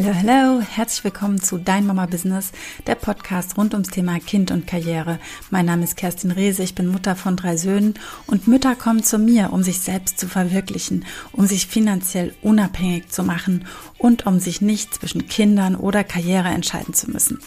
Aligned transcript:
Hallo, 0.00 0.14
hallo, 0.14 0.60
herzlich 0.60 1.02
willkommen 1.02 1.40
zu 1.40 1.58
Dein 1.58 1.84
Mama 1.84 2.06
Business, 2.06 2.52
der 2.86 2.94
Podcast 2.94 3.58
rund 3.58 3.74
ums 3.74 3.88
Thema 3.88 4.20
Kind 4.20 4.52
und 4.52 4.64
Karriere. 4.64 5.18
Mein 5.50 5.66
Name 5.66 5.82
ist 5.82 5.96
Kerstin 5.96 6.30
Rehse, 6.30 6.62
ich 6.62 6.76
bin 6.76 6.86
Mutter 6.86 7.16
von 7.16 7.34
drei 7.34 7.56
Söhnen 7.56 7.94
und 8.28 8.46
Mütter 8.46 8.76
kommen 8.76 9.02
zu 9.02 9.18
mir, 9.18 9.52
um 9.52 9.64
sich 9.64 9.80
selbst 9.80 10.20
zu 10.20 10.28
verwirklichen, 10.28 11.04
um 11.32 11.48
sich 11.48 11.66
finanziell 11.66 12.32
unabhängig 12.42 13.08
zu 13.08 13.24
machen 13.24 13.66
und 13.98 14.24
um 14.24 14.38
sich 14.38 14.60
nicht 14.60 14.94
zwischen 14.94 15.26
Kindern 15.26 15.74
oder 15.74 16.04
Karriere 16.04 16.50
entscheiden 16.50 16.94
zu 16.94 17.10
müssen. 17.10 17.40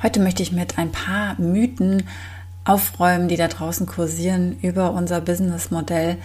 Heute 0.00 0.20
möchte 0.20 0.44
ich 0.44 0.52
mit 0.52 0.78
ein 0.78 0.92
paar 0.92 1.40
Mythen 1.40 2.04
aufräumen, 2.64 3.26
die 3.26 3.36
da 3.36 3.48
draußen 3.48 3.86
kursieren 3.86 4.60
über 4.60 4.92
unser 4.92 5.20
Businessmodell 5.20 6.18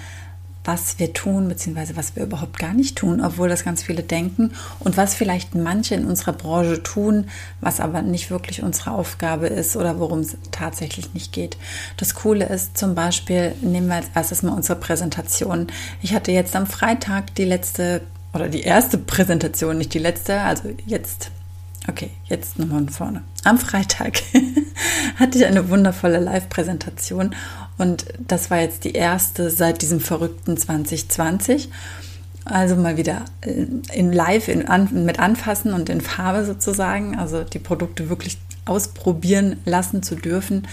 was 0.68 1.00
wir 1.00 1.14
tun, 1.14 1.48
beziehungsweise 1.48 1.96
was 1.96 2.16
wir 2.18 2.24
überhaupt 2.24 2.60
gar 2.60 2.74
nicht 2.74 2.98
tun, 2.98 3.24
obwohl 3.24 3.48
das 3.48 3.64
ganz 3.64 3.82
viele 3.82 4.04
denken 4.04 4.52
und 4.80 4.98
was 4.98 5.16
vielleicht 5.16 5.56
manche 5.56 5.96
in 5.96 6.06
unserer 6.06 6.34
Branche 6.34 6.84
tun, 6.84 7.30
was 7.62 7.80
aber 7.80 8.02
nicht 8.02 8.30
wirklich 8.30 8.62
unsere 8.62 8.92
Aufgabe 8.92 9.48
ist 9.48 9.78
oder 9.78 9.98
worum 9.98 10.20
es 10.20 10.36
tatsächlich 10.52 11.14
nicht 11.14 11.32
geht. 11.32 11.58
Das 11.96 12.16
Coole 12.16 12.46
ist 12.48 12.78
zum 12.78 12.96
Beispiel, 12.96 13.56
nehmen 13.62 13.88
wir 13.88 13.96
als 13.96 14.10
erstes 14.14 14.44
mal 14.44 14.52
unsere 14.52 14.78
Präsentation. 14.78 15.68
Ich 16.02 16.14
hatte 16.14 16.34
jetzt 16.34 16.54
am 16.56 16.68
Freitag 16.68 17.34
die 17.36 17.46
letzte 17.46 18.02
oder 18.34 18.50
die 18.50 18.62
erste 18.62 18.98
Präsentation, 18.98 19.78
nicht 19.78 19.94
die 19.94 20.00
letzte, 20.00 20.42
also 20.42 20.70
jetzt 20.86 21.32
Okay, 21.90 22.10
jetzt 22.26 22.60
nochmal 22.60 22.80
von 22.80 22.90
vorne. 22.90 23.24
Am 23.46 23.58
Freitag 23.58 24.22
hatte 25.16 25.38
ich 25.38 25.46
eine 25.46 25.70
wundervolle 25.70 26.20
Live-Präsentation 26.20 27.34
und 27.78 28.06
das 28.20 28.50
war 28.50 28.60
jetzt 28.60 28.84
die 28.84 28.94
erste 28.94 29.50
seit 29.50 29.82
diesem 29.82 30.00
verrückten 30.00 30.58
2020. 30.58 31.70
Also 32.46 32.76
mal 32.76 32.98
wieder 32.98 33.26
äh, 33.42 33.66
in 33.94 34.14
Live 34.14 34.48
in, 34.48 34.68
an, 34.68 35.06
mit 35.06 35.20
Anfassen 35.20 35.74
und 35.74 35.90
in 35.90 36.02
Farbe 36.02 36.46
sozusagen, 36.46 37.18
also 37.18 37.44
die 37.44 37.60
Produkte 37.60 38.10
wirklich 38.10 38.38
ausprobieren 38.66 39.58
lassen 39.66 40.04
zu 40.04 40.16
dürfen 40.16 40.68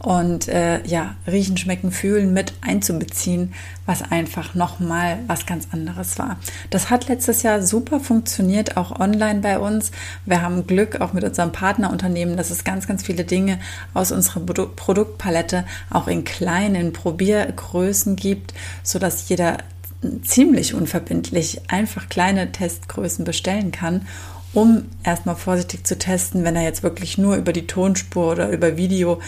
und 0.00 0.48
äh, 0.48 0.84
ja, 0.86 1.14
riechen, 1.26 1.58
schmecken, 1.58 1.92
fühlen 1.92 2.32
mit 2.32 2.54
einzubeziehen, 2.62 3.52
was 3.84 4.02
einfach 4.02 4.54
nochmal 4.54 5.18
was 5.26 5.44
ganz 5.44 5.68
anderes 5.72 6.18
war. 6.18 6.38
Das 6.70 6.88
hat 6.88 7.08
letztes 7.08 7.42
Jahr 7.42 7.62
super 7.62 8.00
funktioniert, 8.00 8.78
auch 8.78 8.98
online 8.98 9.40
bei 9.40 9.58
uns. 9.58 9.90
Wir 10.24 10.40
haben 10.40 10.66
Glück 10.66 11.02
auch 11.02 11.12
mit 11.12 11.22
unserem 11.22 11.52
Partnerunternehmen, 11.52 12.38
dass 12.38 12.50
es 12.50 12.64
ganz, 12.64 12.86
ganz 12.86 13.02
viele 13.02 13.24
Dinge 13.24 13.60
aus 13.92 14.10
unserer 14.10 14.40
Produ 14.40 14.68
Produktpalette 14.74 15.64
auch 15.90 16.08
in 16.08 16.24
kleinen 16.24 16.92
Probiergrößen 16.94 18.16
gibt, 18.16 18.54
sodass 18.82 19.28
jeder 19.28 19.58
ziemlich 20.22 20.72
unverbindlich 20.72 21.60
einfach 21.70 22.08
kleine 22.08 22.52
Testgrößen 22.52 23.24
bestellen 23.24 23.70
kann 23.70 24.06
um 24.52 24.86
erstmal 25.04 25.36
vorsichtig 25.36 25.86
zu 25.86 25.96
testen, 25.96 26.42
wenn 26.42 26.56
er 26.56 26.62
jetzt 26.62 26.82
wirklich 26.82 27.18
nur 27.18 27.36
über 27.36 27.52
die 27.52 27.68
Tonspur 27.68 28.32
oder 28.32 28.50
über 28.50 28.76
Video 28.76 29.20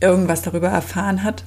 irgendwas 0.00 0.42
darüber 0.42 0.68
erfahren 0.68 1.22
hat. 1.22 1.44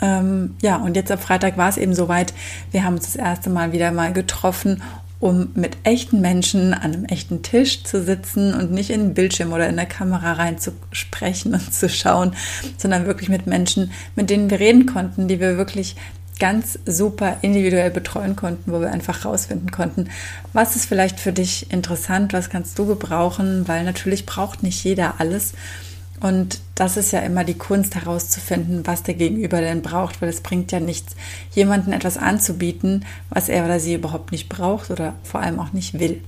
Ähm, 0.00 0.56
ja, 0.62 0.76
und 0.76 0.96
jetzt 0.96 1.10
am 1.10 1.18
Freitag 1.18 1.56
war 1.56 1.68
es 1.68 1.76
eben 1.76 1.94
soweit. 1.94 2.34
Wir 2.70 2.84
haben 2.84 2.94
uns 2.94 3.06
das 3.06 3.16
erste 3.16 3.50
Mal 3.50 3.72
wieder 3.72 3.92
mal 3.92 4.12
getroffen, 4.12 4.82
um 5.20 5.48
mit 5.54 5.78
echten 5.84 6.20
Menschen 6.20 6.74
an 6.74 6.92
einem 6.92 7.04
echten 7.06 7.42
Tisch 7.42 7.84
zu 7.84 8.02
sitzen 8.02 8.52
und 8.52 8.72
nicht 8.72 8.90
in 8.90 9.00
den 9.00 9.14
Bildschirm 9.14 9.52
oder 9.52 9.68
in 9.68 9.76
der 9.76 9.86
Kamera 9.86 10.34
reinzusprechen 10.34 11.54
und 11.54 11.72
zu 11.72 11.88
schauen, 11.88 12.34
sondern 12.76 13.06
wirklich 13.06 13.28
mit 13.28 13.46
Menschen, 13.46 13.90
mit 14.16 14.28
denen 14.28 14.50
wir 14.50 14.60
reden 14.60 14.86
konnten, 14.86 15.28
die 15.28 15.40
wir 15.40 15.56
wirklich 15.56 15.96
ganz 16.38 16.78
super 16.84 17.38
individuell 17.42 17.90
betreuen 17.90 18.36
konnten, 18.36 18.72
wo 18.72 18.80
wir 18.80 18.90
einfach 18.90 19.24
rausfinden 19.24 19.70
konnten, 19.70 20.10
was 20.52 20.76
ist 20.76 20.86
vielleicht 20.86 21.20
für 21.20 21.32
dich 21.32 21.72
interessant, 21.72 22.32
was 22.32 22.50
kannst 22.50 22.78
du 22.78 22.86
gebrauchen, 22.86 23.66
weil 23.68 23.84
natürlich 23.84 24.26
braucht 24.26 24.62
nicht 24.62 24.82
jeder 24.84 25.20
alles. 25.20 25.52
Und 26.20 26.60
das 26.74 26.96
ist 26.96 27.12
ja 27.12 27.20
immer 27.20 27.44
die 27.44 27.58
Kunst 27.58 27.94
herauszufinden, 27.94 28.86
was 28.86 29.02
der 29.02 29.14
Gegenüber 29.14 29.60
denn 29.60 29.82
braucht, 29.82 30.22
weil 30.22 30.28
es 30.28 30.40
bringt 30.40 30.72
ja 30.72 30.80
nichts, 30.80 31.16
jemandem 31.52 31.92
etwas 31.92 32.16
anzubieten, 32.16 33.04
was 33.30 33.48
er 33.48 33.64
oder 33.64 33.80
sie 33.80 33.94
überhaupt 33.94 34.32
nicht 34.32 34.48
braucht 34.48 34.90
oder 34.90 35.14
vor 35.22 35.40
allem 35.40 35.58
auch 35.58 35.72
nicht 35.72 35.98
will. 35.98 36.22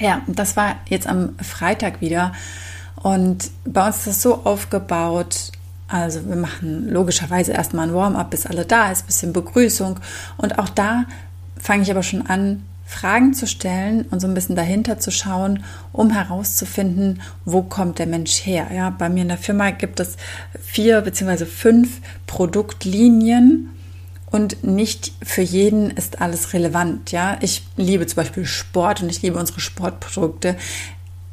Ja, 0.00 0.22
das 0.26 0.56
war 0.56 0.76
jetzt 0.88 1.06
am 1.06 1.36
Freitag 1.38 2.00
wieder. 2.00 2.32
Und 2.96 3.50
bei 3.64 3.86
uns 3.86 3.98
ist 3.98 4.06
das 4.06 4.22
so 4.22 4.44
aufgebaut, 4.44 5.52
also 5.88 6.26
wir 6.26 6.36
machen 6.36 6.88
logischerweise 6.88 7.52
erstmal 7.52 7.88
ein 7.88 7.94
Warm-up, 7.94 8.30
bis 8.30 8.46
alle 8.46 8.64
da 8.64 8.90
ist, 8.90 9.06
bisschen 9.06 9.32
Begrüßung. 9.32 10.00
Und 10.38 10.58
auch 10.58 10.70
da 10.70 11.04
fange 11.58 11.82
ich 11.82 11.90
aber 11.90 12.02
schon 12.02 12.26
an, 12.26 12.64
Fragen 12.84 13.34
zu 13.34 13.46
stellen 13.46 14.02
und 14.10 14.20
so 14.20 14.26
ein 14.26 14.34
bisschen 14.34 14.56
dahinter 14.56 14.98
zu 14.98 15.10
schauen, 15.10 15.64
um 15.92 16.10
herauszufinden, 16.10 17.22
wo 17.44 17.62
kommt 17.62 17.98
der 17.98 18.06
Mensch 18.06 18.44
her. 18.44 18.68
Ja, 18.74 18.90
bei 18.90 19.08
mir 19.08 19.22
in 19.22 19.28
der 19.28 19.38
Firma 19.38 19.70
gibt 19.70 20.00
es 20.00 20.16
vier 20.60 21.00
beziehungsweise 21.00 21.46
fünf 21.46 22.00
Produktlinien 22.26 23.70
und 24.26 24.64
nicht 24.64 25.12
für 25.22 25.42
jeden 25.42 25.90
ist 25.90 26.20
alles 26.20 26.52
relevant. 26.52 27.12
Ja, 27.12 27.38
ich 27.40 27.66
liebe 27.76 28.06
zum 28.06 28.16
Beispiel 28.16 28.46
Sport 28.46 29.02
und 29.02 29.08
ich 29.08 29.22
liebe 29.22 29.38
unsere 29.38 29.60
Sportprodukte 29.60 30.56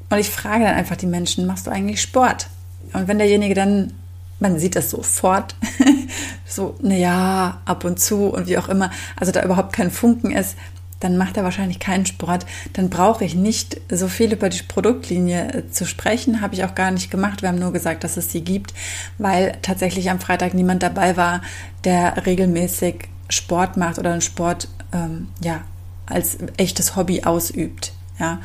und 0.10 0.18
ich 0.18 0.30
frage 0.30 0.64
dann 0.64 0.76
einfach 0.76 0.98
die 0.98 1.08
Menschen, 1.08 1.46
machst 1.46 1.68
du 1.68 1.72
eigentlich 1.72 2.02
Sport? 2.02 2.48
Und 2.94 3.08
wenn 3.08 3.20
derjenige 3.20 3.54
dann 3.54 3.94
man 4.40 4.58
sieht 4.58 4.76
das 4.76 4.90
sofort, 4.90 5.56
so, 6.46 6.76
naja, 6.82 7.62
ab 7.66 7.84
und 7.84 8.00
zu 8.00 8.28
und 8.28 8.48
wie 8.48 8.58
auch 8.58 8.70
immer, 8.70 8.90
also 9.16 9.32
da 9.32 9.44
überhaupt 9.44 9.74
kein 9.74 9.92
Funken 9.92 10.32
ist, 10.32 10.56
dann 11.00 11.18
macht 11.18 11.38
er 11.38 11.44
wahrscheinlich 11.44 11.80
keinen 11.80 12.06
Sport. 12.06 12.46
Dann 12.74 12.90
brauche 12.90 13.24
ich 13.24 13.36
nicht 13.36 13.80
so 13.90 14.08
viel 14.08 14.34
über 14.34 14.50
die 14.50 14.64
Produktlinie 14.64 15.54
äh, 15.54 15.70
zu 15.70 15.86
sprechen. 15.86 16.42
Habe 16.42 16.56
ich 16.56 16.64
auch 16.64 16.76
gar 16.76 16.92
nicht 16.92 17.12
gemacht. 17.12 17.42
Wir 17.42 17.50
haben 17.50 17.60
nur 17.60 17.74
gesagt, 17.74 18.04
dass 18.04 18.18
es 18.18 18.32
sie 18.32 18.42
gibt, 18.42 18.74
weil 19.18 19.54
tatsächlich 19.62 20.10
am 20.10 20.20
Freitag 20.20 20.54
niemand 20.54 20.84
dabei 20.84 21.18
war, 21.18 21.42
der 21.84 22.26
regelmäßig 22.26 23.08
Sport 23.30 23.78
macht 23.78 24.00
oder 24.00 24.12
einen 24.12 24.22
Sport 24.22 24.68
ähm, 24.92 25.30
ja 25.42 25.62
als 26.06 26.38
echtes 26.58 26.96
Hobby 26.96 27.24
ausübt. 27.24 27.94
Ja, 28.20 28.40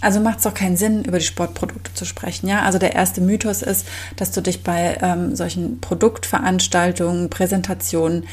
also 0.00 0.18
macht 0.18 0.38
es 0.38 0.44
doch 0.44 0.54
keinen 0.54 0.76
Sinn, 0.76 1.04
über 1.04 1.18
die 1.18 1.24
Sportprodukte 1.24 1.94
zu 1.94 2.04
sprechen. 2.04 2.48
Ja, 2.48 2.62
also 2.62 2.78
der 2.78 2.94
erste 2.94 3.20
Mythos 3.20 3.62
ist, 3.62 3.86
dass 4.16 4.32
du 4.32 4.40
dich 4.40 4.64
bei 4.64 4.98
ähm, 5.00 5.36
solchen 5.36 5.80
Produktveranstaltungen, 5.80 7.30
Präsentationen 7.30 8.24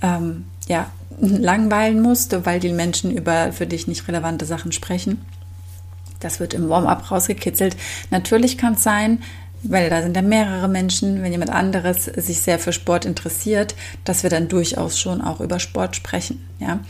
ähm, 0.00 0.46
ja, 0.68 0.90
langweilen 1.20 2.00
musst, 2.00 2.44
weil 2.46 2.60
die 2.60 2.72
Menschen 2.72 3.10
über 3.10 3.52
für 3.52 3.66
dich 3.66 3.86
nicht 3.86 4.06
relevante 4.08 4.44
Sachen 4.44 4.72
sprechen. 4.72 5.20
Das 6.20 6.40
wird 6.40 6.54
im 6.54 6.68
Warm-up 6.68 7.10
rausgekitzelt. 7.10 7.76
Natürlich 8.10 8.58
kann 8.58 8.74
es 8.74 8.82
sein, 8.82 9.22
weil 9.62 9.90
da 9.90 10.02
sind 10.02 10.16
ja 10.16 10.22
mehrere 10.22 10.68
Menschen, 10.68 11.22
wenn 11.22 11.32
jemand 11.32 11.50
anderes 11.50 12.04
sich 12.04 12.40
sehr 12.40 12.58
für 12.58 12.72
Sport 12.72 13.04
interessiert, 13.04 13.74
dass 14.04 14.22
wir 14.22 14.30
dann 14.30 14.48
durchaus 14.48 14.98
schon 14.98 15.20
auch 15.20 15.40
über 15.40 15.58
Sport 15.58 15.96
sprechen. 15.96 16.44
Ja. 16.58 16.80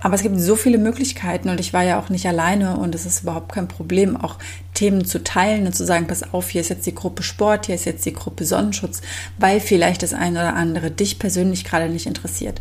Aber 0.00 0.14
es 0.14 0.22
gibt 0.22 0.38
so 0.38 0.54
viele 0.54 0.78
Möglichkeiten 0.78 1.48
und 1.48 1.58
ich 1.58 1.72
war 1.72 1.82
ja 1.82 1.98
auch 1.98 2.08
nicht 2.08 2.26
alleine 2.26 2.76
und 2.76 2.94
es 2.94 3.04
ist 3.04 3.22
überhaupt 3.22 3.52
kein 3.52 3.66
Problem, 3.66 4.16
auch 4.16 4.36
Themen 4.72 5.04
zu 5.04 5.24
teilen 5.24 5.66
und 5.66 5.74
zu 5.74 5.84
sagen, 5.84 6.06
pass 6.06 6.32
auf, 6.32 6.50
hier 6.50 6.60
ist 6.60 6.68
jetzt 6.68 6.86
die 6.86 6.94
Gruppe 6.94 7.24
Sport, 7.24 7.66
hier 7.66 7.74
ist 7.74 7.84
jetzt 7.84 8.06
die 8.06 8.12
Gruppe 8.12 8.44
Sonnenschutz, 8.44 9.00
weil 9.38 9.58
vielleicht 9.58 10.04
das 10.04 10.14
eine 10.14 10.38
oder 10.38 10.54
andere 10.54 10.92
dich 10.92 11.18
persönlich 11.18 11.64
gerade 11.64 11.88
nicht 11.88 12.06
interessiert 12.06 12.60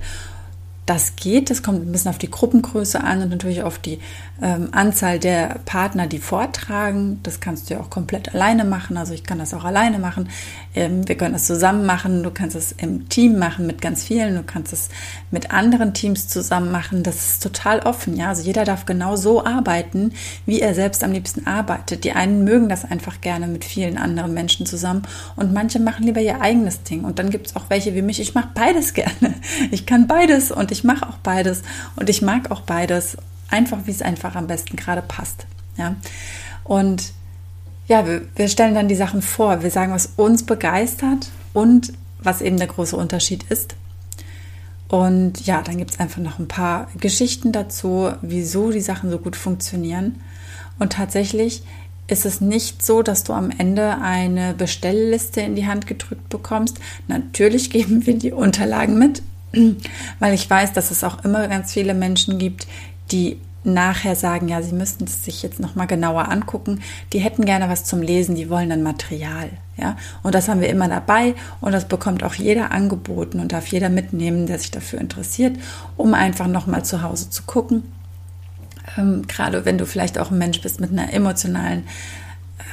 das 0.88 1.18
geht. 1.18 1.50
Das 1.50 1.62
kommt 1.62 1.86
ein 1.86 1.92
bisschen 1.92 2.10
auf 2.10 2.18
die 2.18 2.32
Gruppengröße 2.32 3.04
an 3.04 3.22
und 3.22 3.30
natürlich 3.30 3.62
auf 3.62 3.78
die 3.78 4.00
ähm, 4.42 4.70
Anzahl 4.72 5.20
der 5.20 5.60
Partner, 5.66 6.08
die 6.08 6.20
vortragen. 6.20 7.20
Das 7.24 7.40
kannst 7.40 7.70
du 7.70 7.74
ja 7.74 7.82
auch 7.82 7.90
komplett 7.90 8.34
alleine 8.34 8.64
machen. 8.64 8.98
Also 8.98 9.14
ich 9.14 9.24
kann 9.24 9.38
das 9.38 9.54
auch 9.54 9.66
alleine 9.66 10.00
machen. 10.00 10.30
Ähm, 10.76 11.08
wir 11.08 11.16
können 11.16 11.34
das 11.34 11.46
zusammen 11.46 11.86
machen. 11.86 12.24
Du 12.24 12.32
kannst 12.32 12.56
es 12.56 12.72
im 12.72 13.10
Team 13.10 13.38
machen 13.38 13.68
mit 13.68 13.82
ganz 13.82 14.04
vielen. 14.06 14.36
Du 14.36 14.44
kannst 14.44 14.72
es 14.72 14.90
mit 15.30 15.52
anderen 15.52 15.94
Teams 15.94 16.30
zusammen 16.30 16.72
machen. 16.72 17.04
Das 17.04 17.16
ist 17.28 17.44
total 17.44 17.80
offen. 17.80 18.16
Ja, 18.16 18.30
also 18.30 18.44
jeder 18.44 18.64
darf 18.64 18.86
genau 18.86 19.18
so 19.18 19.46
arbeiten, 19.46 20.14
wie 20.46 20.62
er 20.62 20.74
selbst 20.74 21.04
am 21.04 21.12
liebsten 21.12 21.48
arbeitet. 21.48 22.06
Die 22.06 22.14
einen 22.14 22.46
mögen 22.46 22.70
das 22.70 22.86
einfach 22.86 23.20
gerne 23.20 23.48
mit 23.48 23.66
vielen 23.66 23.98
anderen 23.98 24.34
Menschen 24.34 24.66
zusammen 24.66 25.02
und 25.36 25.52
manche 25.52 25.80
machen 25.80 26.06
lieber 26.06 26.22
ihr 26.22 26.42
eigenes 26.42 26.84
Ding. 26.84 27.04
Und 27.04 27.20
dann 27.20 27.30
gibt 27.30 27.48
es 27.48 27.56
auch 27.56 27.66
welche 27.70 27.94
wie 27.94 28.02
mich. 28.02 28.22
Ich 28.22 28.36
mache 28.36 28.50
beides 28.54 28.94
gerne. 28.94 29.34
Ich 29.72 29.86
kann 29.86 30.08
beides 30.08 30.52
und 30.52 30.72
ich 30.72 30.77
ich 30.78 30.84
mache 30.84 31.08
auch 31.08 31.18
beides 31.18 31.64
und 31.96 32.10
ich 32.10 32.22
mag 32.22 32.52
auch 32.52 32.62
beides, 32.62 33.18
einfach 33.50 33.80
wie 33.86 33.92
es 33.92 34.04
einfach 34.04 34.36
am 34.36 34.48
besten 34.48 34.76
gerade 34.76 35.02
passt. 35.02 35.48
Ja? 35.76 35.96
Und 36.64 37.14
ja, 37.88 38.06
wir, 38.06 38.22
wir 38.36 38.48
stellen 38.48 38.76
dann 38.76 38.88
die 38.88 38.96
Sachen 38.96 39.22
vor, 39.22 39.64
wir 39.64 39.72
sagen, 39.72 39.94
was 39.94 40.14
uns 40.18 40.44
begeistert 40.44 41.30
und 41.54 41.94
was 42.20 42.42
eben 42.42 42.58
der 42.58 42.68
große 42.68 42.96
Unterschied 42.96 43.44
ist. 43.50 43.76
Und 44.88 45.46
ja, 45.46 45.62
dann 45.62 45.78
gibt 45.78 45.92
es 45.92 46.00
einfach 46.00 46.22
noch 46.22 46.40
ein 46.40 46.48
paar 46.48 46.90
Geschichten 47.00 47.52
dazu, 47.52 48.12
wieso 48.22 48.72
die 48.72 48.82
Sachen 48.82 49.10
so 49.10 49.18
gut 49.18 49.36
funktionieren. 49.36 50.22
Und 50.80 50.94
tatsächlich 50.94 51.64
ist 52.08 52.26
es 52.26 52.40
nicht 52.40 52.86
so, 52.86 53.02
dass 53.02 53.24
du 53.24 53.34
am 53.34 53.50
Ende 53.52 53.98
eine 54.02 54.54
Bestellliste 54.54 55.42
in 55.42 55.56
die 55.56 55.68
Hand 55.68 55.88
gedrückt 55.88 56.30
bekommst. 56.30 56.80
Natürlich 57.08 57.70
geben 57.72 58.06
wir 58.06 58.18
die 58.18 58.32
Unterlagen 58.32 58.98
mit, 58.98 59.22
weil 60.20 60.34
ich 60.34 60.50
weiß, 60.50 60.74
dass 60.74 60.92
es 60.92 61.04
auch 61.04 61.24
immer 61.24 61.48
ganz 61.48 61.74
viele 61.74 61.94
Menschen 61.94 62.38
gibt, 62.38 62.68
die 63.12 63.40
nachher 63.68 64.16
sagen, 64.16 64.48
ja, 64.48 64.62
sie 64.62 64.74
müssten 64.74 65.04
es 65.04 65.26
sich 65.26 65.44
jetzt 65.44 65.60
noch 65.60 65.76
mal 65.76 65.86
genauer 65.86 66.30
angucken. 66.30 66.82
Die 67.12 67.20
hätten 67.20 67.46
gerne 67.46 67.70
was 67.70 67.84
zum 67.84 68.02
Lesen, 68.02 68.36
die 68.36 68.50
wollen 68.50 68.70
dann 68.70 68.82
Material, 68.82 69.50
ja. 69.76 69.98
Und 70.24 70.34
das 70.34 70.48
haben 70.48 70.62
wir 70.62 70.70
immer 70.70 70.88
dabei 70.88 71.36
und 71.60 71.74
das 71.74 71.88
bekommt 71.88 72.24
auch 72.24 72.34
jeder 72.34 72.72
angeboten 72.72 73.40
und 73.40 73.52
darf 73.52 73.68
jeder 73.68 73.90
mitnehmen, 73.90 74.48
der 74.48 74.60
sich 74.60 74.72
dafür 74.72 75.00
interessiert, 75.00 75.58
um 75.98 76.14
einfach 76.14 76.48
noch 76.48 76.66
mal 76.66 76.84
zu 76.84 77.02
Hause 77.04 77.30
zu 77.30 77.44
gucken. 77.44 77.84
Ähm, 78.98 79.28
gerade 79.28 79.66
wenn 79.66 79.78
du 79.78 79.86
vielleicht 79.86 80.18
auch 80.18 80.32
ein 80.32 80.38
Mensch 80.38 80.62
bist 80.62 80.80
mit 80.80 80.92
einer 80.92 81.14
emotionalen 81.14 81.84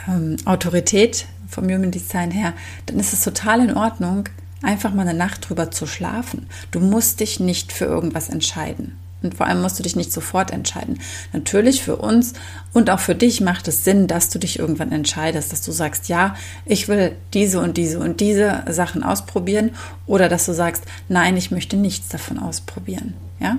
ähm, 0.09 0.37
Autorität 0.45 1.27
vom 1.49 1.65
Human 1.65 1.91
Design 1.91 2.31
her, 2.31 2.53
dann 2.87 3.01
ist 3.01 3.13
es 3.13 3.25
total 3.25 3.69
in 3.69 3.77
Ordnung, 3.77 4.29
einfach 4.65 4.93
mal 4.93 5.07
eine 5.07 5.17
Nacht 5.17 5.49
drüber 5.49 5.71
zu 5.71 5.87
schlafen. 5.87 6.47
Du 6.71 6.81
musst 6.81 7.21
dich 7.21 7.41
nicht 7.41 7.73
für 7.73 7.85
irgendwas 7.85 8.29
entscheiden. 8.29 8.97
Und 9.25 9.35
vor 9.35 9.47
allem 9.47 9.63
musst 9.63 9.79
du 9.79 9.83
dich 9.83 9.97
nicht 9.97 10.13
sofort 10.13 10.51
entscheiden. 10.51 11.01
Natürlich 11.33 11.83
für 11.83 11.97
uns 11.97 12.35
und 12.75 12.91
auch 12.91 13.01
für 13.01 13.15
dich 13.15 13.41
macht 13.41 13.67
es 13.69 13.83
Sinn, 13.83 14.07
dass 14.07 14.29
du 14.29 14.39
dich 14.39 14.59
irgendwann 14.59 14.93
entscheidest, 14.93 15.51
dass 15.51 15.63
du 15.63 15.73
sagst, 15.73 16.09
ja, 16.09 16.37
ich 16.67 16.89
will 16.89 17.17
diese 17.33 17.59
und 17.61 17.79
diese 17.79 17.99
und 17.99 18.21
diese 18.21 18.65
Sachen 18.69 19.03
ausprobieren 19.03 19.71
oder 20.07 20.29
dass 20.29 20.45
du 20.45 20.53
sagst, 20.53 20.85
nein, 21.09 21.39
ich 21.39 21.51
möchte 21.51 21.79
nichts 21.79 22.09
davon 22.09 22.39
ausprobieren. 22.39 23.15
Ja, 23.41 23.57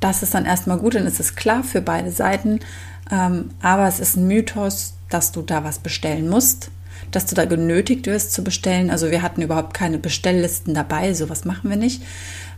das 0.00 0.22
ist 0.22 0.34
dann 0.34 0.44
erstmal 0.44 0.78
gut, 0.78 0.94
dann 0.94 1.06
ist 1.06 1.18
es 1.18 1.34
klar 1.34 1.64
für 1.64 1.80
beide 1.80 2.10
Seiten. 2.10 2.60
Ähm, 3.10 3.50
aber 3.62 3.88
es 3.88 4.00
ist 4.00 4.16
ein 4.16 4.26
Mythos, 4.26 4.94
dass 5.08 5.32
du 5.32 5.40
da 5.42 5.64
was 5.64 5.78
bestellen 5.78 6.28
musst, 6.28 6.70
dass 7.10 7.26
du 7.26 7.34
da 7.34 7.44
genötigt 7.44 8.06
wirst 8.06 8.32
zu 8.32 8.44
bestellen. 8.44 8.90
Also 8.90 9.10
wir 9.10 9.22
hatten 9.22 9.42
überhaupt 9.42 9.74
keine 9.74 9.98
Bestelllisten 9.98 10.74
dabei, 10.74 11.14
sowas 11.14 11.44
machen 11.44 11.70
wir 11.70 11.76
nicht. 11.76 12.02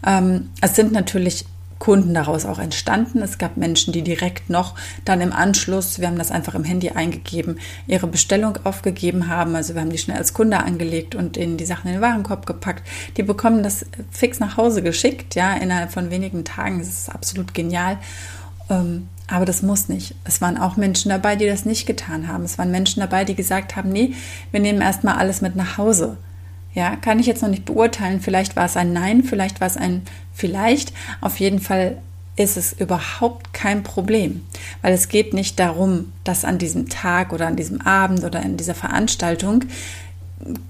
Ähm, 0.06 0.50
es 0.61 0.77
sind 0.77 0.93
natürlich 0.93 1.44
Kunden 1.83 2.15
daraus 2.15 2.44
auch 2.44 2.61
entstanden. 2.61 3.23
Es 3.23 3.39
gab 3.39 3.56
Menschen, 3.56 3.93
die 3.93 4.03
direkt 4.03 4.49
noch 4.49 4.77
dann 5.05 5.21
im 5.21 5.33
Anschluss, 5.33 5.99
wir 5.99 6.06
haben 6.06 6.17
das 6.17 6.31
einfach 6.31 6.55
im 6.55 6.62
Handy 6.62 6.91
eingegeben, 6.91 7.59
ihre 7.89 8.06
Bestellung 8.06 8.56
aufgegeben 8.62 9.27
haben. 9.27 9.56
Also 9.56 9.75
wir 9.75 9.81
haben 9.81 9.91
die 9.91 9.99
schnell 9.99 10.17
als 10.17 10.33
Kunde 10.33 10.59
angelegt 10.59 11.17
und 11.17 11.37
in 11.37 11.56
die 11.56 11.65
Sachen 11.65 11.89
in 11.89 11.94
den 11.94 12.00
Warenkorb 12.00 12.47
gepackt. 12.47 12.87
Die 13.17 13.25
bekommen 13.25 13.65
das 13.65 13.85
fix 14.12 14.39
nach 14.39 14.56
Hause 14.56 14.81
geschickt, 14.83 15.35
ja, 15.35 15.55
innerhalb 15.55 15.91
von 15.91 16.11
wenigen 16.11 16.44
Tagen. 16.44 16.79
Das 16.79 16.87
ist 16.87 17.12
absolut 17.12 17.53
genial. 17.53 17.99
Aber 19.32 19.46
das 19.46 19.62
muss 19.62 19.88
nicht. 19.88 20.14
Es 20.25 20.43
waren 20.43 20.58
auch 20.58 20.76
Menschen 20.76 21.08
dabei, 21.08 21.37
die 21.37 21.46
das 21.46 21.64
nicht 21.64 21.87
getan 21.87 22.29
haben. 22.29 22.44
Es 22.44 22.58
waren 22.58 22.70
Menschen 22.70 23.00
dabei, 23.00 23.25
die 23.25 23.34
gesagt 23.34 23.76
haben, 23.76 23.88
nee, 23.88 24.12
wir 24.50 24.61
nehmen 24.61 24.82
erstmal 24.82 25.17
alles 25.17 25.40
mit 25.40 25.56
nach 25.56 25.79
Hause. 25.79 26.19
Ja, 26.75 26.96
kann 26.96 27.19
ich 27.19 27.25
jetzt 27.25 27.40
noch 27.40 27.49
nicht 27.49 27.64
beurteilen. 27.64 28.20
Vielleicht 28.20 28.56
war 28.56 28.67
es 28.67 28.76
ein 28.76 28.93
Nein, 28.93 29.23
vielleicht 29.25 29.62
war 29.62 29.69
es 29.69 29.79
ein 29.79 30.02
Vielleicht. 30.34 30.93
Auf 31.23 31.40
jeden 31.40 31.61
Fall 31.61 31.96
ist 32.37 32.58
es 32.58 32.75
überhaupt 32.75 33.55
kein 33.55 33.82
Problem, 33.82 34.43
weil 34.82 34.93
es 34.93 35.08
geht 35.08 35.32
nicht 35.32 35.58
darum, 35.58 36.12
dass 36.25 36.44
an 36.44 36.58
diesem 36.58 36.90
Tag 36.90 37.32
oder 37.32 37.46
an 37.46 37.56
diesem 37.56 37.81
Abend 37.81 38.25
oder 38.25 38.43
in 38.43 38.58
dieser 38.58 38.75
Veranstaltung 38.75 39.64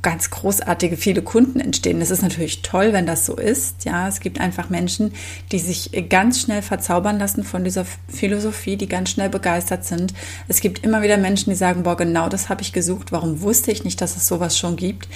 ganz 0.03 0.31
großartige 0.31 0.97
viele 0.97 1.23
Kunden 1.23 1.61
entstehen. 1.61 2.01
Das 2.01 2.11
ist 2.11 2.23
natürlich 2.23 2.63
toll, 2.63 2.93
wenn 2.93 3.07
das 3.07 3.25
so 3.25 3.37
ist. 3.37 3.85
Ja, 3.85 4.09
es 4.09 4.21
gibt 4.21 4.41
einfach 4.41 4.69
Menschen, 4.69 5.13
die 5.51 5.59
sich 5.59 5.91
ganz 6.09 6.41
schnell 6.41 6.63
verzaubern 6.63 7.19
lassen 7.19 7.45
von 7.45 7.65
dieser 7.65 7.87
Philosophie, 8.09 8.77
die 8.77 8.89
ganz 8.89 9.11
schnell 9.11 9.31
begeistert 9.31 9.85
sind. 9.85 10.13
Es 10.49 10.61
gibt 10.61 10.85
immer 10.85 11.03
wieder 11.03 11.17
Menschen, 11.17 11.51
die 11.51 11.57
sagen, 11.57 11.85
boah, 11.85 11.97
genau 11.97 12.29
das 12.29 12.49
habe 12.49 12.63
ich 12.63 12.73
gesucht. 12.73 13.13
Warum 13.13 13.41
wusste 13.41 13.73
ich 13.73 13.85
nicht, 13.85 14.01
dass 14.01 14.17
es 14.17 14.27
sowas 14.27 14.59
schon 14.59 14.77
gibt? 14.77 15.09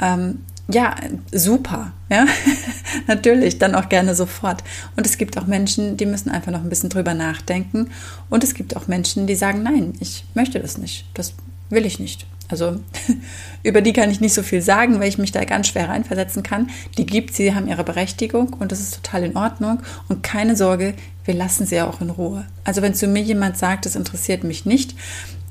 Ähm, 0.00 0.40
ja, 0.72 0.94
super, 1.32 1.92
ja, 2.08 2.26
natürlich, 3.08 3.58
dann 3.58 3.74
auch 3.74 3.88
gerne 3.88 4.14
sofort. 4.14 4.62
Und 4.96 5.04
es 5.04 5.18
gibt 5.18 5.36
auch 5.36 5.46
Menschen, 5.46 5.96
die 5.96 6.06
müssen 6.06 6.30
einfach 6.30 6.52
noch 6.52 6.62
ein 6.62 6.68
bisschen 6.68 6.90
drüber 6.90 7.12
nachdenken. 7.12 7.90
Und 8.28 8.44
es 8.44 8.54
gibt 8.54 8.76
auch 8.76 8.86
Menschen, 8.86 9.26
die 9.26 9.34
sagen, 9.34 9.62
nein, 9.62 9.94
ich 10.00 10.24
möchte 10.34 10.60
das 10.60 10.78
nicht, 10.78 11.06
das 11.14 11.34
will 11.70 11.86
ich 11.86 11.98
nicht. 11.98 12.26
Also 12.50 12.80
über 13.62 13.80
die 13.80 13.92
kann 13.92 14.10
ich 14.10 14.20
nicht 14.20 14.34
so 14.34 14.42
viel 14.42 14.62
sagen, 14.62 15.00
weil 15.00 15.08
ich 15.08 15.18
mich 15.18 15.32
da 15.32 15.44
ganz 15.44 15.68
schwer 15.68 15.88
reinversetzen 15.88 16.42
kann. 16.42 16.70
Die 16.98 17.06
gibt 17.06 17.34
sie 17.34 17.54
haben 17.54 17.68
ihre 17.68 17.84
Berechtigung 17.84 18.54
und 18.58 18.72
das 18.72 18.80
ist 18.80 18.96
total 18.96 19.24
in 19.24 19.36
Ordnung. 19.36 19.80
Und 20.08 20.22
keine 20.22 20.56
Sorge, 20.56 20.94
wir 21.24 21.34
lassen 21.34 21.66
sie 21.66 21.80
auch 21.80 22.00
in 22.00 22.10
Ruhe. 22.10 22.46
Also 22.64 22.82
wenn 22.82 22.94
zu 22.94 23.06
mir 23.06 23.22
jemand 23.22 23.56
sagt, 23.56 23.86
das 23.86 23.96
interessiert 23.96 24.44
mich 24.44 24.66
nicht, 24.66 24.94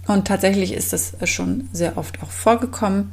und 0.10 0.28
tatsächlich 0.28 0.74
ist 0.74 0.92
das 0.92 1.14
schon 1.26 1.70
sehr 1.72 1.96
oft 1.96 2.24
auch 2.24 2.32
vorgekommen, 2.32 3.12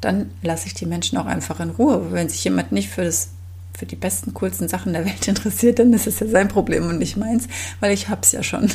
dann 0.00 0.30
lasse 0.42 0.68
ich 0.68 0.74
die 0.74 0.86
Menschen 0.86 1.18
auch 1.18 1.26
einfach 1.26 1.58
in 1.58 1.70
Ruhe. 1.70 2.12
Wenn 2.12 2.28
sich 2.28 2.44
jemand 2.44 2.70
nicht 2.70 2.88
für 2.88 3.02
das 3.02 3.30
für 3.76 3.84
die 3.84 3.96
besten, 3.96 4.32
coolsten 4.32 4.68
Sachen 4.68 4.92
der 4.92 5.04
Welt 5.04 5.26
interessiert, 5.28 5.80
dann 5.80 5.92
ist 5.92 6.06
es 6.06 6.20
ja 6.20 6.28
sein 6.28 6.46
Problem 6.46 6.86
und 6.86 6.98
nicht 6.98 7.16
meins, 7.16 7.48
weil 7.80 7.92
ich 7.92 8.08
habe 8.08 8.20
es 8.22 8.30
ja 8.30 8.44
schon. 8.44 8.70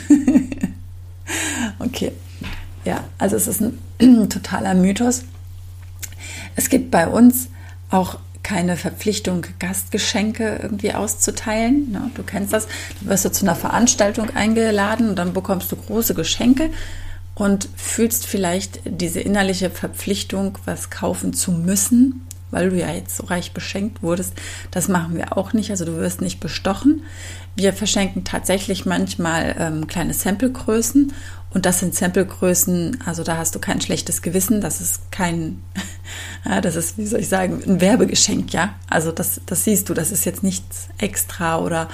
okay. 1.79 2.11
Ja, 2.85 3.03
also 3.17 3.35
es 3.35 3.47
ist 3.47 3.61
ein 3.61 4.29
totaler 4.29 4.73
Mythos. 4.73 5.23
Es 6.55 6.69
gibt 6.69 6.91
bei 6.91 7.07
uns 7.07 7.49
auch 7.89 8.19
keine 8.43 8.75
Verpflichtung, 8.75 9.45
Gastgeschenke 9.59 10.59
irgendwie 10.61 10.93
auszuteilen. 10.93 11.91
Ne? 11.91 12.11
Du 12.15 12.23
kennst 12.23 12.53
das. 12.53 12.67
Du 12.99 13.07
wirst 13.07 13.25
du 13.25 13.31
zu 13.31 13.45
einer 13.45 13.55
Veranstaltung 13.55 14.31
eingeladen 14.31 15.09
und 15.09 15.15
dann 15.15 15.33
bekommst 15.33 15.71
du 15.71 15.75
große 15.75 16.15
Geschenke 16.15 16.71
und 17.35 17.69
fühlst 17.75 18.25
vielleicht 18.25 18.81
diese 18.85 19.19
innerliche 19.19 19.69
Verpflichtung, 19.69 20.57
was 20.65 20.89
kaufen 20.89 21.33
zu 21.33 21.51
müssen, 21.51 22.27
weil 22.51 22.69
du 22.69 22.77
ja 22.77 22.91
jetzt 22.91 23.17
so 23.17 23.25
reich 23.25 23.53
beschenkt 23.53 24.03
wurdest. 24.03 24.33
Das 24.69 24.87
machen 24.87 25.15
wir 25.15 25.37
auch 25.37 25.53
nicht. 25.53 25.71
Also 25.71 25.85
du 25.85 25.97
wirst 25.97 26.21
nicht 26.21 26.39
bestochen. 26.39 27.03
Wir 27.55 27.73
verschenken 27.73 28.23
tatsächlich 28.23 28.85
manchmal 28.85 29.55
ähm, 29.57 29.87
kleine 29.87 30.13
Samplegrößen 30.13 31.13
und 31.53 31.65
das 31.65 31.79
sind 31.79 31.93
Samplegrößen, 31.93 32.99
also 33.05 33.23
da 33.23 33.35
hast 33.37 33.55
du 33.55 33.59
kein 33.59 33.81
schlechtes 33.81 34.21
Gewissen. 34.21 34.61
Das 34.61 34.79
ist 34.79 35.11
kein, 35.11 35.61
das 36.61 36.75
ist, 36.75 36.97
wie 36.97 37.05
soll 37.05 37.19
ich 37.19 37.27
sagen, 37.27 37.61
ein 37.65 37.81
Werbegeschenk, 37.81 38.53
ja. 38.53 38.75
Also 38.89 39.11
das, 39.11 39.41
das 39.45 39.65
siehst 39.65 39.89
du, 39.89 39.93
das 39.93 40.11
ist 40.11 40.25
jetzt 40.25 40.43
nichts 40.43 40.87
extra 40.97 41.59
oder 41.59 41.89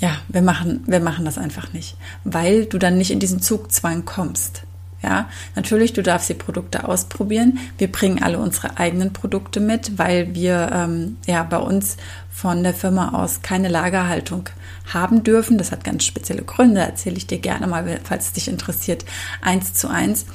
ja, 0.00 0.16
wir 0.28 0.42
machen, 0.42 0.82
wir 0.86 1.00
machen 1.00 1.24
das 1.24 1.38
einfach 1.38 1.72
nicht, 1.72 1.96
weil 2.24 2.66
du 2.66 2.78
dann 2.78 2.98
nicht 2.98 3.10
in 3.10 3.20
diesen 3.20 3.40
Zugzwang 3.40 4.04
kommst. 4.04 4.64
Ja, 5.02 5.28
natürlich, 5.56 5.92
du 5.92 6.02
darfst 6.02 6.28
die 6.28 6.34
Produkte 6.34 6.86
ausprobieren. 6.86 7.58
Wir 7.76 7.90
bringen 7.90 8.22
alle 8.22 8.38
unsere 8.38 8.78
eigenen 8.78 9.12
Produkte 9.12 9.58
mit, 9.58 9.98
weil 9.98 10.34
wir 10.34 10.70
ähm, 10.72 11.16
ja 11.26 11.42
bei 11.42 11.56
uns 11.56 11.96
von 12.30 12.62
der 12.62 12.72
Firma 12.72 13.10
aus 13.20 13.42
keine 13.42 13.68
Lagerhaltung 13.68 14.48
haben 14.92 15.24
dürfen. 15.24 15.58
Das 15.58 15.72
hat 15.72 15.82
ganz 15.82 16.04
spezielle 16.04 16.42
Gründe, 16.42 16.80
erzähle 16.80 17.16
ich 17.16 17.26
dir 17.26 17.38
gerne 17.38 17.66
mal, 17.66 18.00
falls 18.04 18.26
es 18.26 18.32
dich 18.32 18.48
interessiert, 18.48 19.04
eins 19.40 19.74
zu 19.74 19.88
eins. 19.88 20.26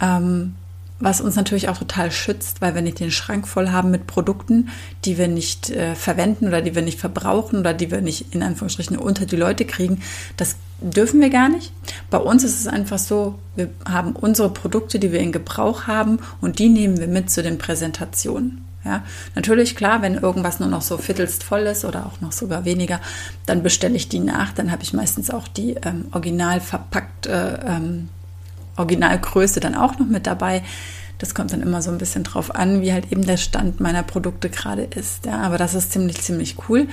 Ähm, 0.00 0.54
was 1.00 1.20
uns 1.20 1.36
natürlich 1.36 1.68
auch 1.68 1.78
total 1.78 2.10
schützt, 2.10 2.60
weil 2.60 2.74
wir 2.74 2.82
nicht 2.82 2.98
den 2.98 3.12
Schrank 3.12 3.46
voll 3.46 3.68
haben 3.68 3.92
mit 3.92 4.08
Produkten, 4.08 4.70
die 5.04 5.16
wir 5.16 5.28
nicht 5.28 5.70
äh, 5.70 5.94
verwenden 5.94 6.48
oder 6.48 6.60
die 6.60 6.74
wir 6.74 6.82
nicht 6.82 6.98
verbrauchen 6.98 7.60
oder 7.60 7.72
die 7.72 7.92
wir 7.92 8.00
nicht 8.00 8.34
in 8.34 8.42
Anführungsstrichen 8.42 8.98
unter 8.98 9.24
die 9.24 9.36
Leute 9.36 9.64
kriegen. 9.64 10.02
Das 10.36 10.56
dürfen 10.80 11.20
wir 11.20 11.30
gar 11.30 11.48
nicht. 11.48 11.72
Bei 12.10 12.18
uns 12.18 12.44
ist 12.44 12.60
es 12.60 12.66
einfach 12.66 12.98
so, 12.98 13.38
wir 13.56 13.70
haben 13.88 14.12
unsere 14.12 14.50
Produkte, 14.50 14.98
die 14.98 15.12
wir 15.12 15.20
in 15.20 15.32
Gebrauch 15.32 15.86
haben 15.86 16.18
und 16.40 16.58
die 16.58 16.68
nehmen 16.68 16.98
wir 16.98 17.08
mit 17.08 17.30
zu 17.30 17.42
den 17.42 17.58
Präsentationen. 17.58 18.64
Ja, 18.84 19.02
natürlich, 19.34 19.74
klar, 19.74 20.02
wenn 20.02 20.14
irgendwas 20.14 20.60
nur 20.60 20.68
noch 20.68 20.82
so 20.82 20.96
viertelst 20.96 21.42
voll 21.42 21.62
ist 21.62 21.84
oder 21.84 22.06
auch 22.06 22.20
noch 22.20 22.32
sogar 22.32 22.64
weniger, 22.64 23.00
dann 23.44 23.62
bestelle 23.62 23.96
ich 23.96 24.08
die 24.08 24.20
nach. 24.20 24.52
Dann 24.52 24.70
habe 24.70 24.82
ich 24.82 24.92
meistens 24.92 25.30
auch 25.30 25.48
die 25.48 25.74
ähm, 25.82 26.06
original 26.12 26.60
verpackt 26.60 27.26
äh, 27.26 27.58
ähm, 27.66 28.08
Originalgröße 28.76 29.58
dann 29.58 29.74
auch 29.74 29.98
noch 29.98 30.06
mit 30.06 30.26
dabei. 30.26 30.62
Das 31.18 31.34
kommt 31.34 31.52
dann 31.52 31.62
immer 31.62 31.82
so 31.82 31.90
ein 31.90 31.98
bisschen 31.98 32.22
drauf 32.22 32.54
an, 32.54 32.80
wie 32.80 32.92
halt 32.92 33.10
eben 33.10 33.26
der 33.26 33.36
Stand 33.36 33.80
meiner 33.80 34.04
Produkte 34.04 34.48
gerade 34.48 34.82
ist. 34.84 35.26
Ja, 35.26 35.40
aber 35.40 35.58
das 35.58 35.74
ist 35.74 35.92
ziemlich, 35.92 36.22
ziemlich 36.22 36.56
cool 36.68 36.86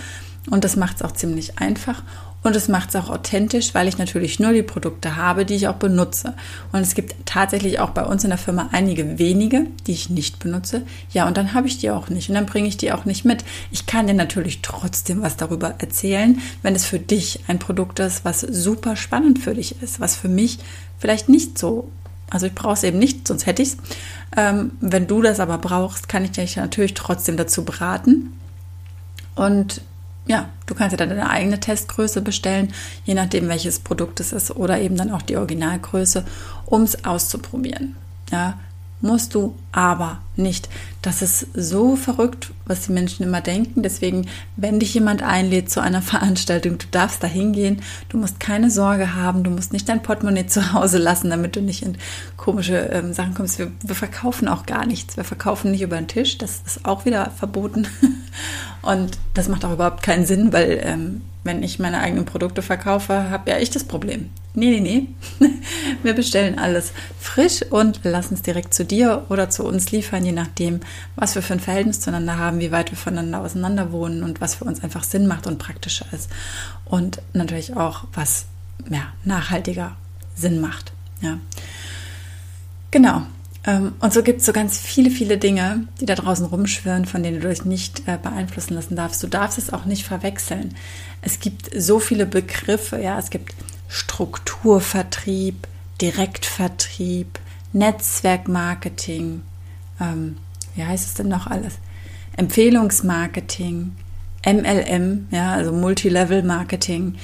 und 0.49 0.63
das 0.63 0.75
macht 0.75 0.97
es 0.97 1.01
auch 1.03 1.11
ziemlich 1.11 1.59
einfach 1.59 2.01
und 2.45 2.55
es 2.55 2.67
macht 2.67 2.89
es 2.89 2.95
auch 2.95 3.09
authentisch, 3.09 3.73
weil 3.73 3.87
ich 3.87 3.97
natürlich 3.97 4.39
nur 4.39 4.53
die 4.53 4.61
Produkte 4.61 5.15
habe, 5.15 5.45
die 5.45 5.55
ich 5.55 5.67
auch 5.67 5.77
benutze. 5.77 6.35
Und 6.71 6.81
es 6.81 6.93
gibt 6.93 7.15
tatsächlich 7.25 7.79
auch 7.79 7.89
bei 7.89 8.03
uns 8.03 8.23
in 8.23 8.29
der 8.29 8.37
Firma 8.37 8.69
einige 8.71 9.17
wenige, 9.17 9.65
die 9.87 9.93
ich 9.93 10.11
nicht 10.11 10.37
benutze. 10.37 10.83
Ja, 11.11 11.27
und 11.27 11.37
dann 11.37 11.55
habe 11.55 11.67
ich 11.67 11.79
die 11.79 11.89
auch 11.89 12.09
nicht 12.09 12.29
und 12.29 12.35
dann 12.35 12.45
bringe 12.45 12.67
ich 12.67 12.77
die 12.77 12.91
auch 12.91 13.05
nicht 13.05 13.25
mit. 13.25 13.43
Ich 13.71 13.87
kann 13.87 14.05
dir 14.05 14.13
natürlich 14.13 14.61
trotzdem 14.61 15.23
was 15.23 15.37
darüber 15.37 15.73
erzählen, 15.79 16.39
wenn 16.61 16.75
es 16.75 16.85
für 16.85 16.99
dich 16.99 17.39
ein 17.47 17.57
Produkt 17.57 17.99
ist, 17.99 18.25
was 18.25 18.41
super 18.41 18.95
spannend 18.95 19.39
für 19.39 19.55
dich 19.55 19.81
ist, 19.81 19.99
was 19.99 20.15
für 20.15 20.29
mich 20.29 20.59
vielleicht 20.99 21.29
nicht 21.29 21.57
so, 21.57 21.89
also 22.29 22.45
ich 22.45 22.53
brauche 22.53 22.73
es 22.73 22.83
eben 22.83 22.99
nicht, 22.99 23.27
sonst 23.27 23.47
hätte 23.47 23.63
ich 23.63 23.69
es. 23.69 23.77
Ähm, 24.37 24.73
wenn 24.81 25.07
du 25.07 25.23
das 25.23 25.39
aber 25.39 25.57
brauchst, 25.57 26.09
kann 26.09 26.23
ich 26.23 26.31
dich 26.31 26.57
natürlich 26.57 26.93
trotzdem 26.93 27.37
dazu 27.37 27.65
beraten. 27.65 28.33
Und 29.33 29.81
ja, 30.27 30.49
du 30.65 30.73
kannst 30.73 30.93
dir 30.93 30.97
dann 30.97 31.09
deine 31.09 31.29
eigene 31.29 31.59
Testgröße 31.59 32.21
bestellen, 32.21 32.73
je 33.05 33.13
nachdem 33.13 33.47
welches 33.47 33.79
Produkt 33.79 34.19
es 34.19 34.33
ist 34.33 34.55
oder 34.55 34.79
eben 34.79 34.97
dann 34.97 35.11
auch 35.11 35.21
die 35.21 35.37
Originalgröße, 35.37 36.25
um 36.65 36.83
es 36.83 37.05
auszuprobieren. 37.05 37.95
Ja, 38.31 38.59
musst 39.01 39.35
du 39.35 39.55
aber 39.75 40.19
nicht. 40.37 40.69
Das 41.01 41.21
ist 41.21 41.47
so 41.53 41.97
verrückt, 41.97 42.53
was 42.65 42.85
die 42.85 42.93
Menschen 42.93 43.23
immer 43.23 43.41
denken. 43.41 43.83
Deswegen, 43.83 44.27
wenn 44.55 44.79
dich 44.79 44.93
jemand 44.93 45.21
einlädt 45.21 45.69
zu 45.69 45.81
einer 45.81 46.01
Veranstaltung, 46.13 46.77
du 46.77 46.85
darfst 46.91 47.21
da 47.21 47.27
hingehen. 47.27 47.81
Du 48.07 48.17
musst 48.17 48.39
keine 48.39 48.71
Sorge 48.71 49.15
haben. 49.15 49.43
Du 49.43 49.51
musst 49.51 49.73
nicht 49.73 49.89
dein 49.89 50.01
Portemonnaie 50.01 50.47
zu 50.47 50.71
Hause 50.71 50.97
lassen, 50.97 51.29
damit 51.29 51.57
du 51.57 51.61
nicht 51.61 51.83
in 51.83 51.97
komische 52.37 52.77
ähm, 52.77 53.13
Sachen 53.13 53.33
kommst. 53.33 53.59
Wir, 53.59 53.69
wir 53.81 53.95
verkaufen 53.95 54.47
auch 54.47 54.65
gar 54.65 54.85
nichts. 54.85 55.17
Wir 55.17 55.25
verkaufen 55.25 55.71
nicht 55.71 55.81
über 55.81 55.97
den 55.97 56.07
Tisch. 56.07 56.37
Das 56.37 56.61
ist 56.65 56.85
auch 56.85 57.03
wieder 57.03 57.31
verboten. 57.31 57.85
Und 58.81 59.17
das 59.33 59.49
macht 59.49 59.65
auch 59.65 59.73
überhaupt 59.73 60.03
keinen 60.03 60.25
Sinn, 60.25 60.53
weil 60.53 60.79
ähm, 60.83 61.21
wenn 61.43 61.63
ich 61.63 61.79
meine 61.79 61.99
eigenen 61.99 62.25
Produkte 62.25 62.61
verkaufe, 62.61 63.29
habe 63.29 63.51
ja 63.51 63.57
ich 63.57 63.69
das 63.69 63.83
Problem. 63.83 64.29
Nee, 64.55 64.79
nee, 64.79 65.07
nee. 65.39 65.49
Wir 66.03 66.13
bestellen 66.13 66.57
alles 66.57 66.91
frisch 67.19 67.61
und 67.69 67.99
lassen 68.03 68.33
es 68.35 68.41
direkt 68.41 68.73
zu 68.73 68.85
dir 68.85 69.25
oder 69.29 69.49
zu 69.49 69.64
uns 69.65 69.91
liefern, 69.91 70.25
je 70.25 70.31
nachdem, 70.31 70.79
was 71.15 71.35
wir 71.35 71.41
für 71.41 71.53
ein 71.53 71.59
Verhältnis 71.59 72.01
zueinander 72.01 72.37
haben, 72.37 72.59
wie 72.59 72.71
weit 72.71 72.91
wir 72.91 72.97
voneinander 72.97 73.41
auseinander 73.41 73.91
wohnen 73.91 74.23
und 74.23 74.41
was 74.41 74.55
für 74.55 74.65
uns 74.65 74.83
einfach 74.83 75.03
Sinn 75.03 75.27
macht 75.27 75.47
und 75.47 75.57
praktischer 75.57 76.05
ist. 76.11 76.29
Und 76.85 77.21
natürlich 77.33 77.75
auch, 77.75 78.05
was 78.13 78.45
ja, 78.89 79.13
nachhaltiger 79.23 79.95
Sinn 80.35 80.61
macht. 80.61 80.93
Ja. 81.21 81.39
Genau. 82.91 83.23
Ähm, 83.65 83.93
und 83.99 84.13
so 84.13 84.21
gibt 84.23 84.41
es 84.41 84.45
so 84.45 84.53
ganz 84.53 84.77
viele, 84.77 85.09
viele 85.09 85.37
Dinge, 85.37 85.87
die 85.99 86.05
da 86.05 86.15
draußen 86.15 86.45
rumschwirren, 86.45 87.05
von 87.05 87.23
denen 87.23 87.41
du 87.41 87.49
dich 87.49 87.65
nicht 87.65 88.07
äh, 88.07 88.17
beeinflussen 88.21 88.75
lassen 88.75 88.95
darfst. 88.95 89.23
Du 89.23 89.27
darfst 89.27 89.57
es 89.57 89.73
auch 89.73 89.85
nicht 89.85 90.05
verwechseln. 90.05 90.75
Es 91.21 91.39
gibt 91.39 91.69
so 91.75 91.99
viele 91.99 92.25
Begriffe, 92.25 93.01
ja, 93.01 93.17
es 93.17 93.29
gibt 93.29 93.55
Strukturvertrieb, 93.87 95.67
Direktvertrieb, 96.01 97.39
Netzwerkmarketing, 97.73 99.41
ähm, 99.99 100.37
wie 100.75 100.83
heißt 100.83 101.07
es 101.07 101.13
denn 101.13 101.27
noch 101.27 101.47
alles? 101.47 101.75
Empfehlungsmarketing, 102.37 103.91
MLM, 104.45 105.27
ja, 105.31 105.53
also 105.53 105.71
Multilevel 105.71 106.43
Marketing, 106.43 107.15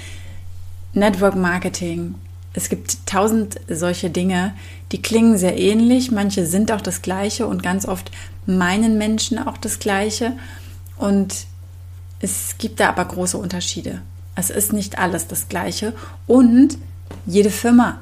Network 0.94 1.36
Marketing, 1.36 2.16
es 2.54 2.68
gibt 2.68 3.06
tausend 3.06 3.60
solche 3.70 4.10
Dinge, 4.10 4.54
die 4.92 5.01
klingen 5.01 5.38
sehr 5.38 5.58
ähnlich, 5.58 6.12
manche 6.12 6.46
sind 6.46 6.72
auch 6.72 6.82
das 6.82 7.01
gleiche 7.01 7.48
und 7.48 7.63
ganz 7.63 7.86
oft 7.86 8.12
meinen 8.46 8.98
Menschen 8.98 9.40
auch 9.40 9.58
das 9.58 9.80
gleiche. 9.80 10.34
Und 10.98 11.46
es 12.20 12.56
gibt 12.58 12.80
da 12.80 12.90
aber 12.90 13.06
große 13.06 13.38
Unterschiede. 13.38 14.01
Es 14.36 14.50
ist 14.50 14.74
nicht 14.74 15.00
alles 15.00 15.28
das 15.28 15.48
gleiche 15.48 15.94
und 16.28 16.78
jede 17.25 17.51
Firma 17.51 18.00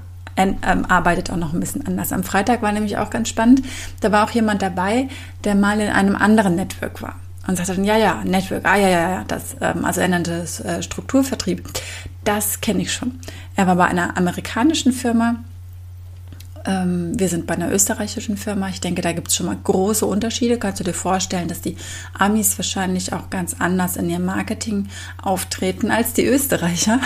arbeitet 0.88 1.32
auch 1.32 1.38
noch 1.38 1.54
ein 1.54 1.60
bisschen 1.60 1.86
anders. 1.86 2.14
Am 2.14 2.24
Freitag 2.24 2.62
war 2.62 2.72
nämlich 2.72 2.98
auch 2.98 3.10
ganz 3.10 3.30
spannend. 3.30 3.62
Da 4.02 4.12
war 4.12 4.26
auch 4.26 4.32
jemand 4.32 4.62
dabei, 4.62 5.08
der 5.44 5.56
mal 5.56 5.80
in 5.80 5.90
einem 5.90 6.16
anderen 6.16 6.56
Network 6.56 7.02
war 7.02 7.16
und 7.50 7.56
sagte 7.56 7.76
dann, 7.76 7.84
ja, 7.84 7.98
ja, 7.98 8.24
Network, 8.24 8.66
ah, 8.66 8.78
ja, 8.78 8.88
ja, 8.88 9.10
ja, 9.10 9.24
das, 9.28 9.56
ähm, 9.60 9.84
also 9.84 10.02
er 10.02 10.08
nannte 10.08 10.34
es 10.34 10.60
äh, 10.60 10.84
Strukturvertrieb. 10.84 11.68
Das 12.24 12.62
kenne 12.62 12.84
ich 12.84 12.94
schon. 12.94 13.20
Er 13.56 13.66
war 13.66 13.76
bei 13.76 13.86
einer 13.86 14.16
amerikanischen 14.18 14.94
Firma. 14.94 15.38
Ähm, 16.66 17.18
wir 17.18 17.28
sind 17.28 17.48
bei 17.48 17.56
einer 17.56 17.72
österreichischen 17.72 18.38
Firma. 18.38 18.70
Ich 18.70 18.82
denke, 18.82 19.02
da 19.02 19.14
gibt 19.14 19.30
es 19.30 19.36
schon 19.36 19.48
mal 19.48 19.58
große 19.64 20.06
Unterschiede. 20.06 20.60
Kannst 20.60 20.80
du 20.80 20.84
dir 20.84 20.94
vorstellen, 20.94 21.48
dass 21.48 21.62
die 21.62 21.76
Amis 22.14 22.58
wahrscheinlich 22.60 23.14
auch 23.14 23.32
ganz 23.32 23.56
anders 23.58 23.98
in 23.98 24.10
ihrem 24.10 24.26
Marketing 24.26 24.88
auftreten 25.22 25.90
als 25.90 26.14
die 26.14 26.26
Österreicher? 26.26 27.00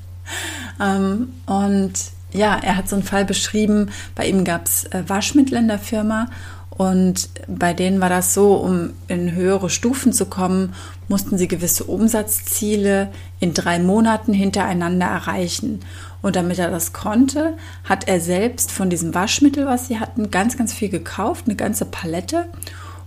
ähm, 0.80 1.34
und 1.44 1.92
ja, 2.36 2.58
er 2.62 2.76
hat 2.76 2.88
so 2.88 2.96
einen 2.96 3.04
Fall 3.04 3.24
beschrieben. 3.24 3.90
Bei 4.14 4.26
ihm 4.26 4.44
gab 4.44 4.66
es 4.66 4.84
äh, 4.84 5.02
Waschmittel 5.06 5.58
in 5.58 5.68
der 5.68 5.78
Firma 5.78 6.28
und 6.70 7.30
bei 7.48 7.72
denen 7.72 8.00
war 8.00 8.10
das 8.10 8.34
so, 8.34 8.54
um 8.54 8.90
in 9.08 9.32
höhere 9.32 9.70
Stufen 9.70 10.12
zu 10.12 10.26
kommen, 10.26 10.74
mussten 11.08 11.38
sie 11.38 11.48
gewisse 11.48 11.84
Umsatzziele 11.84 13.08
in 13.40 13.54
drei 13.54 13.78
Monaten 13.78 14.34
hintereinander 14.34 15.06
erreichen. 15.06 15.80
Und 16.20 16.36
damit 16.36 16.58
er 16.58 16.70
das 16.70 16.92
konnte, 16.92 17.56
hat 17.84 18.08
er 18.08 18.20
selbst 18.20 18.72
von 18.72 18.90
diesem 18.90 19.14
Waschmittel, 19.14 19.64
was 19.64 19.88
sie 19.88 20.00
hatten, 20.00 20.30
ganz, 20.30 20.58
ganz 20.58 20.74
viel 20.74 20.90
gekauft, 20.90 21.44
eine 21.46 21.56
ganze 21.56 21.86
Palette 21.86 22.46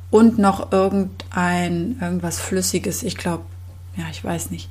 und 0.10 0.40
noch 0.40 0.72
irgendein, 0.72 1.98
irgendwas 2.02 2.40
Flüssiges, 2.40 3.04
ich 3.04 3.18
glaube, 3.18 3.44
ja, 3.98 4.06
ich 4.10 4.24
weiß 4.24 4.50
nicht, 4.50 4.70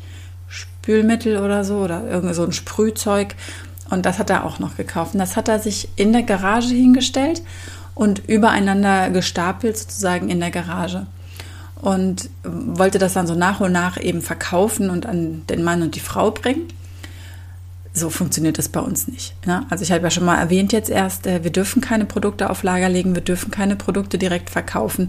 Spülmittel 0.48 1.36
oder 1.36 1.64
so 1.64 1.76
oder 1.76 2.08
irgend 2.08 2.34
so 2.34 2.44
ein 2.44 2.52
Sprühzeug. 2.52 3.36
Und 3.90 4.04
das 4.06 4.18
hat 4.18 4.30
er 4.30 4.44
auch 4.44 4.58
noch 4.58 4.76
gekauft. 4.76 5.14
Und 5.14 5.20
das 5.20 5.36
hat 5.36 5.48
er 5.48 5.58
sich 5.58 5.88
in 5.96 6.12
der 6.12 6.22
Garage 6.22 6.74
hingestellt 6.74 7.42
und 7.94 8.28
übereinander 8.28 9.10
gestapelt 9.10 9.76
sozusagen 9.76 10.28
in 10.28 10.40
der 10.40 10.50
Garage. 10.50 11.06
Und 11.80 12.28
wollte 12.44 12.98
das 12.98 13.12
dann 13.12 13.26
so 13.26 13.34
nach 13.34 13.60
und 13.60 13.72
nach 13.72 14.00
eben 14.00 14.20
verkaufen 14.20 14.90
und 14.90 15.06
an 15.06 15.42
den 15.48 15.62
Mann 15.62 15.82
und 15.82 15.94
die 15.94 16.00
Frau 16.00 16.30
bringen. 16.30 16.68
So 17.98 18.10
funktioniert 18.10 18.58
das 18.58 18.68
bei 18.68 18.78
uns 18.78 19.08
nicht. 19.08 19.34
Ne? 19.44 19.66
Also 19.70 19.82
ich 19.82 19.90
habe 19.90 20.04
ja 20.04 20.10
schon 20.10 20.24
mal 20.24 20.38
erwähnt 20.38 20.72
jetzt 20.72 20.88
erst, 20.88 21.26
äh, 21.26 21.42
wir 21.42 21.50
dürfen 21.50 21.82
keine 21.82 22.04
Produkte 22.04 22.48
auf 22.48 22.62
Lager 22.62 22.88
legen, 22.88 23.16
wir 23.16 23.22
dürfen 23.22 23.50
keine 23.50 23.74
Produkte 23.74 24.18
direkt 24.18 24.50
verkaufen. 24.50 25.08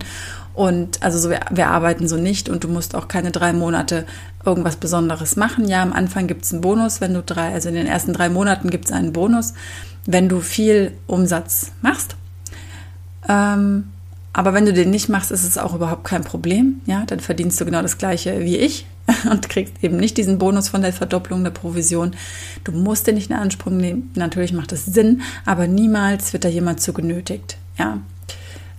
Und 0.56 1.04
also 1.04 1.20
so, 1.20 1.30
wir, 1.30 1.42
wir 1.52 1.68
arbeiten 1.68 2.08
so 2.08 2.18
nicht 2.18 2.50
und 2.50 2.64
du 2.64 2.68
musst 2.68 2.96
auch 2.96 3.08
keine 3.08 3.30
drei 3.30 3.54
Monate 3.54 4.06
irgendwas 4.44 4.76
Besonderes 4.78 5.36
machen. 5.36 5.68
Ja, 5.68 5.84
am 5.84 5.94
Anfang 5.94 6.26
gibt 6.26 6.46
es 6.46 6.52
einen 6.52 6.62
Bonus, 6.62 7.00
wenn 7.00 7.14
du 7.14 7.22
drei, 7.22 7.54
also 7.54 7.70
in 7.70 7.76
den 7.76 7.86
ersten 7.86 8.14
drei 8.14 8.30
Monaten 8.30 8.72
gibt 8.72 8.86
es 8.86 8.92
einen 8.92 9.14
Bonus, 9.14 9.54
wenn 10.08 10.28
du 10.28 10.40
viel 10.42 10.94
Umsatz 11.06 11.72
machst. 11.82 12.16
Ähm, 13.28 13.92
aber 14.34 14.54
wenn 14.54 14.66
du 14.66 14.74
den 14.74 14.90
nicht 14.90 15.10
machst, 15.10 15.32
ist 15.32 15.44
es 15.44 15.60
auch 15.60 15.76
überhaupt 15.76 16.06
kein 16.06 16.24
Problem. 16.24 16.82
Ja, 16.88 17.04
dann 17.06 17.20
verdienst 17.20 17.62
du 17.62 17.66
genau 17.66 17.84
das 17.84 18.00
Gleiche 18.00 18.40
wie 18.40 18.58
ich 18.58 18.88
und 19.30 19.50
kriegst 19.50 19.74
eben 19.82 19.98
nicht 19.98 20.18
diesen 20.18 20.38
Bonus 20.38 20.70
von 20.70 20.82
der 20.82 20.94
Verdopplung 20.94 21.44
der 21.44 21.52
Provision. 21.52 22.16
Du 22.64 22.72
musst 22.72 23.08
den 23.08 23.16
nicht 23.16 23.30
in 23.30 23.36
Anspruch 23.36 23.72
nehmen. 23.72 24.12
Natürlich 24.16 24.54
macht 24.54 24.72
es 24.72 24.86
Sinn, 24.86 25.22
aber 25.46 25.68
niemals 25.68 26.34
wird 26.34 26.46
da 26.46 26.50
jemand 26.50 26.82
zu 26.82 26.94
genötigt. 26.94 27.58
Ja. 27.78 28.00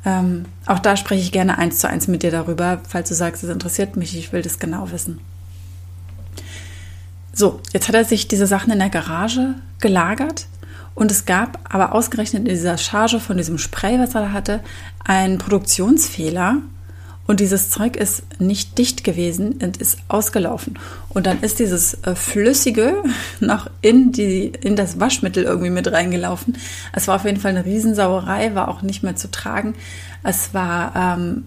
Ähm, 0.05 0.47
auch 0.67 0.79
da 0.79 0.97
spreche 0.97 1.23
ich 1.23 1.33
gerne 1.33 1.59
eins 1.59 1.79
zu 1.79 1.89
eins 1.89 2.09
mit 2.09 2.23
dir 2.23 2.31
darüber, 2.31 2.81
falls 2.89 3.09
du 3.09 3.15
sagst, 3.15 3.45
es 3.45 3.51
interessiert 3.51 3.97
mich, 3.97 4.17
ich 4.17 4.33
will 4.33 4.43
das 4.43 4.59
genau 4.59 4.91
wissen. 4.93 5.21
So, 7.33 7.61
jetzt 7.73 7.89
hat 7.89 7.95
er 7.95 8.05
sich 8.05 8.27
diese 8.27 8.47
Sachen 8.47 8.73
in 8.73 8.79
der 8.79 8.91
Garage 8.91 9.55
gelagert 9.79 10.47
und 10.95 11.11
es 11.11 11.27
gab 11.27 11.59
aber 11.65 11.95
ausgerechnet 11.95 12.47
in 12.47 12.55
dieser 12.55 12.79
Charge 12.79 13.21
von 13.21 13.37
diesem 13.37 13.59
Spray, 13.59 13.99
was 13.99 14.15
er 14.15 14.23
da 14.23 14.33
hatte, 14.33 14.61
einen 15.05 15.39
Produktionsfehler. 15.39 16.59
Und 17.31 17.39
dieses 17.39 17.71
Zeug 17.71 17.95
ist 17.95 18.25
nicht 18.41 18.77
dicht 18.77 19.05
gewesen 19.05 19.61
und 19.63 19.77
ist 19.77 19.99
ausgelaufen. 20.09 20.81
Und 21.11 21.27
dann 21.27 21.43
ist 21.43 21.61
dieses 21.61 21.95
äh, 22.03 22.17
Flüssige 22.17 23.05
noch 23.39 23.71
in, 23.83 24.11
die, 24.11 24.47
in 24.47 24.75
das 24.75 24.99
Waschmittel 24.99 25.45
irgendwie 25.45 25.71
mit 25.71 25.93
reingelaufen. 25.93 26.57
Es 26.93 27.07
war 27.07 27.15
auf 27.15 27.25
jeden 27.25 27.39
Fall 27.39 27.53
eine 27.53 27.65
Riesensauerei, 27.65 28.57
war 28.57 28.67
auch 28.67 28.83
nicht 28.83 29.05
mehr 29.05 29.15
zu 29.15 29.31
tragen. 29.31 29.77
Es 30.25 30.55
war 30.55 30.97
ähm, 30.97 31.45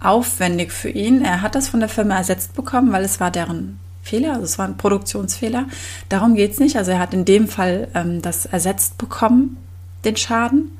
aufwendig 0.00 0.72
für 0.72 0.90
ihn. 0.90 1.22
Er 1.22 1.42
hat 1.42 1.54
das 1.54 1.68
von 1.68 1.78
der 1.78 1.88
Firma 1.88 2.16
ersetzt 2.16 2.56
bekommen, 2.56 2.90
weil 2.90 3.04
es 3.04 3.20
war 3.20 3.30
deren 3.30 3.78
Fehler, 4.02 4.32
also 4.32 4.46
es 4.46 4.58
war 4.58 4.66
ein 4.66 4.78
Produktionsfehler. 4.78 5.66
Darum 6.08 6.34
geht 6.34 6.54
es 6.54 6.58
nicht. 6.58 6.76
Also 6.76 6.90
er 6.90 6.98
hat 6.98 7.14
in 7.14 7.24
dem 7.24 7.46
Fall 7.46 7.86
ähm, 7.94 8.20
das 8.20 8.46
ersetzt 8.46 8.98
bekommen, 8.98 9.58
den 10.04 10.16
Schaden. 10.16 10.72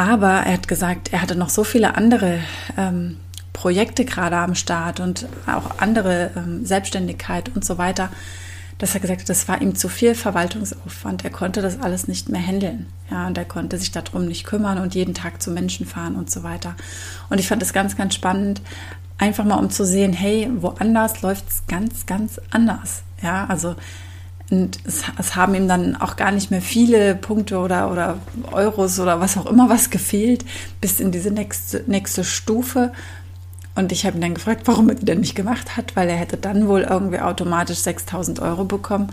Aber 0.00 0.30
er 0.30 0.54
hat 0.54 0.66
gesagt, 0.66 1.12
er 1.12 1.20
hatte 1.20 1.36
noch 1.36 1.50
so 1.50 1.62
viele 1.62 1.94
andere 1.94 2.38
ähm, 2.78 3.18
Projekte 3.52 4.06
gerade 4.06 4.38
am 4.38 4.54
Start 4.54 4.98
und 4.98 5.26
auch 5.46 5.78
andere 5.78 6.30
ähm, 6.36 6.64
Selbstständigkeit 6.64 7.54
und 7.54 7.66
so 7.66 7.76
weiter, 7.76 8.08
dass 8.78 8.94
er 8.94 9.00
gesagt 9.00 9.20
hat, 9.20 9.28
das 9.28 9.46
war 9.46 9.60
ihm 9.60 9.74
zu 9.74 9.90
viel 9.90 10.14
Verwaltungsaufwand. 10.14 11.22
Er 11.22 11.30
konnte 11.30 11.60
das 11.60 11.78
alles 11.78 12.08
nicht 12.08 12.30
mehr 12.30 12.40
handeln. 12.40 12.86
Ja, 13.10 13.26
und 13.26 13.36
er 13.36 13.44
konnte 13.44 13.76
sich 13.76 13.92
darum 13.92 14.24
nicht 14.24 14.46
kümmern 14.46 14.78
und 14.78 14.94
jeden 14.94 15.12
Tag 15.12 15.42
zu 15.42 15.50
Menschen 15.50 15.84
fahren 15.84 16.16
und 16.16 16.30
so 16.30 16.42
weiter. 16.42 16.76
Und 17.28 17.38
ich 17.38 17.48
fand 17.48 17.62
es 17.62 17.74
ganz, 17.74 17.94
ganz 17.94 18.14
spannend, 18.14 18.62
einfach 19.18 19.44
mal 19.44 19.56
um 19.56 19.68
zu 19.68 19.84
sehen, 19.84 20.14
hey, 20.14 20.48
woanders 20.50 21.20
läuft 21.20 21.46
es 21.46 21.66
ganz, 21.68 22.06
ganz 22.06 22.40
anders. 22.50 23.02
Ja, 23.20 23.44
also 23.50 23.76
und 24.50 24.78
es, 24.84 25.02
es, 25.18 25.36
haben 25.36 25.54
ihm 25.54 25.68
dann 25.68 25.96
auch 25.96 26.16
gar 26.16 26.32
nicht 26.32 26.50
mehr 26.50 26.60
viele 26.60 27.14
Punkte 27.14 27.58
oder, 27.58 27.90
oder 27.90 28.18
Euros 28.50 28.98
oder 28.98 29.20
was 29.20 29.38
auch 29.38 29.46
immer 29.46 29.68
was 29.68 29.90
gefehlt, 29.90 30.44
bis 30.80 30.98
in 30.98 31.12
diese 31.12 31.30
nächste, 31.30 31.84
nächste 31.86 32.24
Stufe. 32.24 32.92
Und 33.76 33.92
ich 33.92 34.04
habe 34.04 34.18
ihn 34.18 34.20
dann 34.20 34.34
gefragt, 34.34 34.62
warum 34.64 34.88
er 34.88 34.96
die 34.96 35.04
denn 35.04 35.20
nicht 35.20 35.36
gemacht 35.36 35.76
hat, 35.76 35.94
weil 35.94 36.08
er 36.08 36.16
hätte 36.16 36.36
dann 36.36 36.66
wohl 36.66 36.82
irgendwie 36.82 37.20
automatisch 37.20 37.78
6000 37.78 38.40
Euro 38.40 38.64
bekommen. 38.64 39.12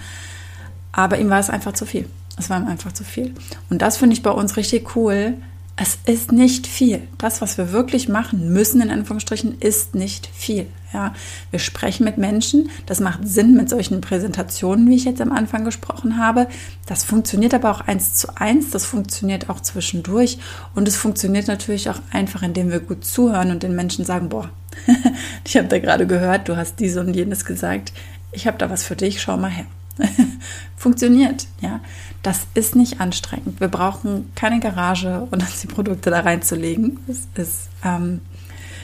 Aber 0.92 1.20
ihm 1.20 1.30
war 1.30 1.40
es 1.40 1.52
einfach 1.52 1.74
zu 1.74 1.86
viel. 1.86 2.10
Es 2.38 2.50
war 2.50 2.60
ihm 2.60 2.68
einfach 2.68 2.92
zu 2.92 3.04
viel. 3.04 3.36
Und 3.70 3.84
das 3.84 3.98
finde 3.98 4.16
ich 4.16 4.24
bei 4.24 4.32
uns 4.32 4.58
richtig 4.58 4.96
cool, 4.96 5.36
Es 5.80 6.00
ist 6.06 6.32
nicht 6.32 6.66
viel. 6.66 7.08
Das, 7.20 7.40
was 7.40 7.60
wir 7.60 7.72
wirklich 7.72 8.10
machen 8.10 8.52
müssen, 8.52 8.82
in 8.82 8.90
Anführungsstrichen, 8.90 9.60
ist 9.60 9.94
nicht 9.94 10.26
viel. 10.26 10.66
Ja, 10.92 11.14
wir 11.52 11.60
sprechen 11.60 12.04
mit 12.04 12.18
Menschen. 12.18 12.72
Das 12.88 13.00
macht 13.00 13.28
Sinn 13.28 13.56
mit 13.56 13.70
solchen 13.70 14.02
Präsentationen, 14.02 14.90
wie 14.90 14.96
ich 14.96 15.06
jetzt 15.06 15.22
am 15.22 15.32
Anfang 15.32 15.66
gesprochen 15.66 16.18
habe. 16.18 16.48
Das 16.88 17.04
funktioniert 17.04 17.54
aber 17.54 17.70
auch 17.70 17.82
eins 17.82 18.16
zu 18.16 18.36
eins. 18.36 18.72
Das 18.72 18.86
funktioniert 18.86 19.52
auch 19.52 19.60
zwischendurch. 19.60 20.40
Und 20.74 20.88
es 20.88 20.98
funktioniert 20.98 21.48
natürlich 21.48 21.92
auch 21.92 22.00
einfach, 22.12 22.42
indem 22.42 22.72
wir 22.72 22.80
gut 22.80 23.06
zuhören 23.06 23.52
und 23.52 23.62
den 23.62 23.76
Menschen 23.76 24.04
sagen, 24.04 24.30
boah, 24.30 24.50
ich 25.46 25.58
habe 25.58 25.68
da 25.68 25.78
gerade 25.78 26.08
gehört, 26.08 26.50
du 26.50 26.58
hast 26.58 26.80
dies 26.80 26.98
und 26.98 27.14
jenes 27.14 27.46
gesagt. 27.46 27.94
Ich 28.32 28.48
habe 28.48 28.58
da 28.58 28.72
was 28.72 28.82
für 28.84 28.96
dich. 28.96 29.22
Schau 29.22 29.38
mal 29.38 29.52
her. 29.52 29.66
funktioniert, 30.78 31.48
ja. 31.62 31.80
Das 32.24 32.48
ist 32.56 32.76
nicht 32.76 33.00
anstrengend. 33.00 33.60
Wir 33.60 33.68
brauchen 33.68 34.32
keine 34.36 34.60
Garage, 34.60 35.28
um 35.32 35.40
uns 35.40 35.62
die 35.62 35.68
Produkte 35.68 36.10
da 36.10 36.22
reinzulegen. 36.22 37.00
Das 37.08 37.28
ist, 37.36 37.70
ähm, 37.84 38.22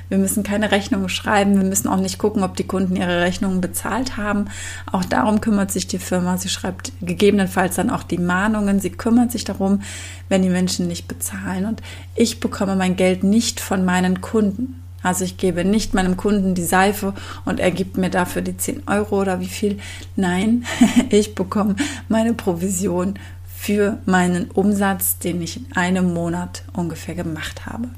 wir 0.10 0.17
müssen 0.17 0.43
keine 0.43 0.72
Rechnungen 0.72 1.10
schreiben. 1.10 1.55
Wir 1.58 1.67
müssen 1.67 1.88
auch 1.88 2.00
nicht 2.00 2.20
gucken, 2.20 2.43
ob 2.43 2.55
die 2.55 2.67
Kunden 2.67 2.96
ihre 2.96 3.22
Rechnungen 3.22 3.62
bezahlt 3.62 4.17
haben. 4.17 4.46
Auch 4.91 5.03
darum 5.03 5.41
kümmert 5.41 5.72
sich 5.72 5.88
die 5.88 5.98
Firma. 5.98 6.38
Sie 6.38 6.50
schreibt 6.50 6.91
gegebenenfalls 7.01 7.75
dann 7.75 7.89
auch 7.89 8.03
die 8.03 8.20
Mahnungen. 8.20 8.79
Sie 8.79 8.91
kümmert 8.91 9.32
sich 9.32 9.43
darum, 9.43 9.82
wenn 10.29 10.43
die 10.43 10.50
Menschen 10.50 10.88
nicht 10.88 11.08
bezahlen. 11.08 11.65
Und 11.65 11.82
ich 12.15 12.39
bekomme 12.39 12.75
mein 12.75 12.96
Geld 12.96 13.24
nicht 13.24 13.60
von 13.60 13.86
meinen 13.86 14.22
Kunden. 14.22 14.83
Also 15.03 15.25
ich 15.25 15.38
gebe 15.38 15.65
nicht 15.65 15.93
meinem 15.93 16.17
Kunden 16.17 16.55
die 16.55 16.63
Seife 16.63 17.13
und 17.45 17.60
er 17.60 17.72
gibt 17.72 17.98
mir 17.98 18.10
dafür 18.10 18.41
die 18.41 18.57
10 18.57 18.88
Euro 18.88 19.22
oder 19.22 19.41
wie 19.41 19.48
viel. 19.48 19.77
Nein, 20.15 20.65
ich 21.10 21.36
bekomme 21.36 21.75
meine 22.07 22.33
Provision 22.33 23.19
für 23.55 24.00
meinen 24.05 24.50
Umsatz, 24.51 25.19
den 25.19 25.41
ich 25.41 25.57
in 25.57 25.75
einem 25.75 26.13
Monat 26.13 26.63
ungefähr 26.74 27.15
gemacht 27.15 27.65
habe. 27.65 27.89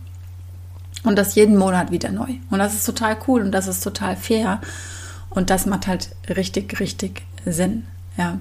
Und 1.04 1.18
das 1.18 1.36
jeden 1.36 1.56
Monat 1.56 1.92
wieder 1.92 2.12
neu. 2.12 2.34
Und 2.50 2.60
das 2.60 2.74
ist 2.74 2.86
total 2.86 3.18
cool 3.28 3.42
und 3.42 3.52
das 3.52 3.68
ist 3.68 3.84
total 3.84 4.16
fair. 4.16 4.60
Und 5.30 5.50
das 5.52 5.66
macht 5.66 5.86
halt 5.88 6.10
richtig, 6.28 6.80
richtig 6.80 7.22
Sinn. 7.46 7.86
Ja. 8.18 8.40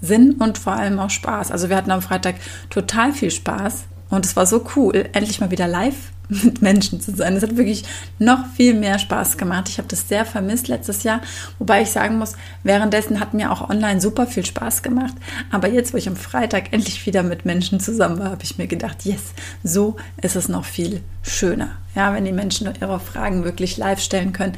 Sinn 0.00 0.32
und 0.32 0.58
vor 0.58 0.74
allem 0.74 0.98
auch 0.98 1.10
Spaß. 1.10 1.50
Also 1.50 1.68
wir 1.68 1.76
hatten 1.76 1.90
am 1.90 2.02
Freitag 2.02 2.36
total 2.70 3.12
viel 3.12 3.30
Spaß 3.30 3.84
und 4.08 4.24
es 4.24 4.36
war 4.36 4.46
so 4.46 4.64
cool, 4.76 5.08
endlich 5.12 5.40
mal 5.40 5.50
wieder 5.50 5.66
live 5.66 6.12
mit 6.28 6.62
Menschen 6.62 7.00
zu 7.00 7.14
sein. 7.14 7.36
Es 7.36 7.42
hat 7.42 7.56
wirklich 7.56 7.84
noch 8.18 8.46
viel 8.56 8.74
mehr 8.74 8.98
Spaß 8.98 9.36
gemacht. 9.38 9.68
Ich 9.68 9.78
habe 9.78 9.88
das 9.88 10.08
sehr 10.08 10.24
vermisst 10.24 10.68
letztes 10.68 11.02
Jahr, 11.02 11.20
wobei 11.58 11.82
ich 11.82 11.90
sagen 11.90 12.18
muss, 12.18 12.34
währenddessen 12.62 13.20
hat 13.20 13.34
mir 13.34 13.52
auch 13.52 13.68
online 13.68 14.00
super 14.00 14.26
viel 14.26 14.44
Spaß 14.44 14.82
gemacht. 14.82 15.14
Aber 15.50 15.68
jetzt, 15.68 15.92
wo 15.92 15.98
ich 15.98 16.08
am 16.08 16.16
Freitag 16.16 16.72
endlich 16.72 17.04
wieder 17.06 17.22
mit 17.22 17.44
Menschen 17.44 17.80
zusammen 17.80 18.18
war, 18.18 18.30
habe 18.30 18.42
ich 18.42 18.58
mir 18.58 18.66
gedacht, 18.66 19.04
yes, 19.04 19.22
so 19.62 19.96
ist 20.20 20.36
es 20.36 20.48
noch 20.48 20.64
viel 20.64 21.00
schöner. 21.22 21.70
Ja, 21.94 22.12
wenn 22.12 22.24
die 22.24 22.32
Menschen 22.32 22.68
ihre 22.80 23.00
Fragen 23.00 23.44
wirklich 23.44 23.76
live 23.76 24.00
stellen 24.00 24.32
können. 24.32 24.56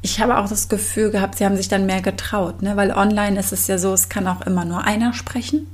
Ich 0.00 0.20
habe 0.20 0.38
auch 0.38 0.48
das 0.48 0.68
Gefühl 0.68 1.10
gehabt, 1.10 1.38
sie 1.38 1.44
haben 1.44 1.56
sich 1.56 1.68
dann 1.68 1.84
mehr 1.84 2.00
getraut, 2.00 2.62
ne? 2.62 2.76
weil 2.76 2.92
online 2.92 3.38
ist 3.38 3.52
es 3.52 3.66
ja 3.66 3.78
so, 3.78 3.92
es 3.92 4.08
kann 4.08 4.28
auch 4.28 4.42
immer 4.42 4.64
nur 4.64 4.84
einer 4.84 5.12
sprechen 5.12 5.66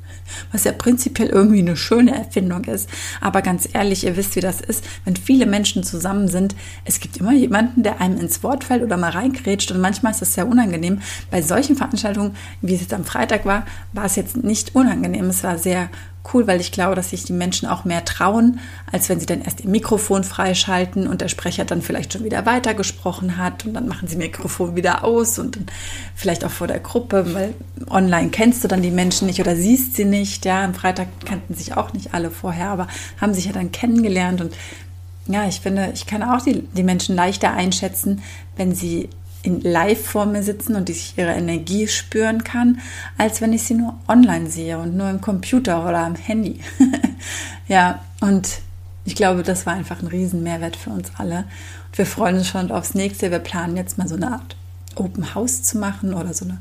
was 0.52 0.64
ja 0.64 0.72
prinzipiell 0.72 1.28
irgendwie 1.28 1.60
eine 1.60 1.76
schöne 1.76 2.14
Erfindung 2.14 2.64
ist. 2.64 2.88
Aber 3.20 3.42
ganz 3.42 3.68
ehrlich, 3.72 4.04
ihr 4.04 4.16
wisst, 4.16 4.36
wie 4.36 4.40
das 4.40 4.60
ist, 4.60 4.84
wenn 5.04 5.16
viele 5.16 5.46
Menschen 5.46 5.82
zusammen 5.82 6.28
sind. 6.28 6.54
Es 6.84 7.00
gibt 7.00 7.16
immer 7.16 7.32
jemanden, 7.32 7.82
der 7.82 8.00
einem 8.00 8.18
ins 8.18 8.42
Wort 8.42 8.64
fällt 8.64 8.82
oder 8.82 8.96
mal 8.96 9.10
reingrätscht 9.10 9.70
und 9.70 9.80
manchmal 9.80 10.12
ist 10.12 10.22
das 10.22 10.34
sehr 10.34 10.46
unangenehm. 10.46 11.00
Bei 11.30 11.42
solchen 11.42 11.76
Veranstaltungen, 11.76 12.34
wie 12.60 12.74
es 12.74 12.80
jetzt 12.80 12.94
am 12.94 13.04
Freitag 13.04 13.44
war, 13.46 13.66
war 13.92 14.04
es 14.04 14.16
jetzt 14.16 14.36
nicht 14.36 14.74
unangenehm. 14.74 15.26
Es 15.26 15.44
war 15.44 15.58
sehr 15.58 15.90
cool, 16.32 16.46
weil 16.46 16.60
ich 16.60 16.72
glaube, 16.72 16.94
dass 16.94 17.10
sich 17.10 17.24
die 17.24 17.32
Menschen 17.32 17.68
auch 17.68 17.84
mehr 17.84 18.04
trauen, 18.04 18.60
als 18.90 19.08
wenn 19.08 19.20
sie 19.20 19.26
dann 19.26 19.42
erst 19.42 19.60
ihr 19.60 19.68
Mikrofon 19.68 20.24
freischalten 20.24 21.06
und 21.06 21.20
der 21.20 21.28
Sprecher 21.28 21.64
dann 21.64 21.82
vielleicht 21.82 22.12
schon 22.12 22.24
wieder 22.24 22.46
weitergesprochen 22.46 23.36
hat 23.36 23.66
und 23.66 23.74
dann 23.74 23.88
machen 23.88 24.08
sie 24.08 24.16
Mikrofon 24.16 24.74
wieder 24.74 25.04
aus 25.04 25.38
und 25.38 25.56
dann 25.56 25.66
vielleicht 26.14 26.44
auch 26.44 26.50
vor 26.50 26.66
der 26.66 26.80
Gruppe, 26.80 27.34
weil 27.34 27.54
online 27.90 28.30
kennst 28.30 28.64
du 28.64 28.68
dann 28.68 28.82
die 28.82 28.90
Menschen 28.90 29.26
nicht 29.26 29.40
oder 29.40 29.54
siehst 29.54 29.96
sie 29.96 30.06
nicht. 30.06 30.44
Ja, 30.44 30.64
am 30.64 30.74
Freitag 30.74 31.08
kannten 31.24 31.54
sich 31.54 31.76
auch 31.76 31.92
nicht 31.92 32.14
alle 32.14 32.30
vorher, 32.30 32.68
aber 32.68 32.88
haben 33.20 33.34
sich 33.34 33.44
ja 33.44 33.52
dann 33.52 33.72
kennengelernt 33.72 34.40
und 34.40 34.54
ja, 35.26 35.46
ich 35.48 35.60
finde, 35.60 35.90
ich 35.94 36.06
kann 36.06 36.22
auch 36.22 36.42
die, 36.42 36.62
die 36.62 36.82
Menschen 36.82 37.16
leichter 37.16 37.52
einschätzen, 37.52 38.22
wenn 38.56 38.74
sie 38.74 39.08
in 39.44 39.60
live 39.60 40.04
vor 40.04 40.26
mir 40.26 40.42
sitzen 40.42 40.74
und 40.74 40.88
ich 40.88 41.18
ihre 41.18 41.32
Energie 41.32 41.86
spüren 41.86 42.44
kann, 42.44 42.80
als 43.18 43.40
wenn 43.40 43.52
ich 43.52 43.64
sie 43.64 43.74
nur 43.74 43.94
online 44.08 44.50
sehe 44.50 44.78
und 44.78 44.96
nur 44.96 45.10
im 45.10 45.20
Computer 45.20 45.86
oder 45.86 45.98
am 45.98 46.14
Handy. 46.14 46.60
ja, 47.68 48.02
und 48.20 48.60
ich 49.04 49.14
glaube, 49.14 49.42
das 49.42 49.66
war 49.66 49.74
einfach 49.74 50.00
ein 50.00 50.08
riesen 50.08 50.42
Mehrwert 50.42 50.76
für 50.76 50.90
uns 50.90 51.12
alle. 51.18 51.44
Und 51.88 51.98
wir 51.98 52.06
freuen 52.06 52.36
uns 52.36 52.48
schon 52.48 52.70
aufs 52.70 52.94
nächste. 52.94 53.30
Wir 53.30 53.38
planen 53.38 53.76
jetzt 53.76 53.98
mal 53.98 54.08
so 54.08 54.14
eine 54.14 54.32
Art 54.32 54.56
Open 54.96 55.34
House 55.34 55.62
zu 55.62 55.76
machen 55.76 56.14
oder 56.14 56.32
so 56.32 56.46
eine 56.46 56.58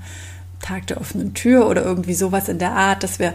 Tag 0.62 0.88
der 0.88 1.00
offenen 1.00 1.34
Tür 1.34 1.68
oder 1.70 1.84
irgendwie 1.84 2.14
sowas 2.14 2.50
in 2.50 2.60
der 2.60 2.74
Art, 2.74 3.04
dass 3.04 3.20
wir 3.20 3.34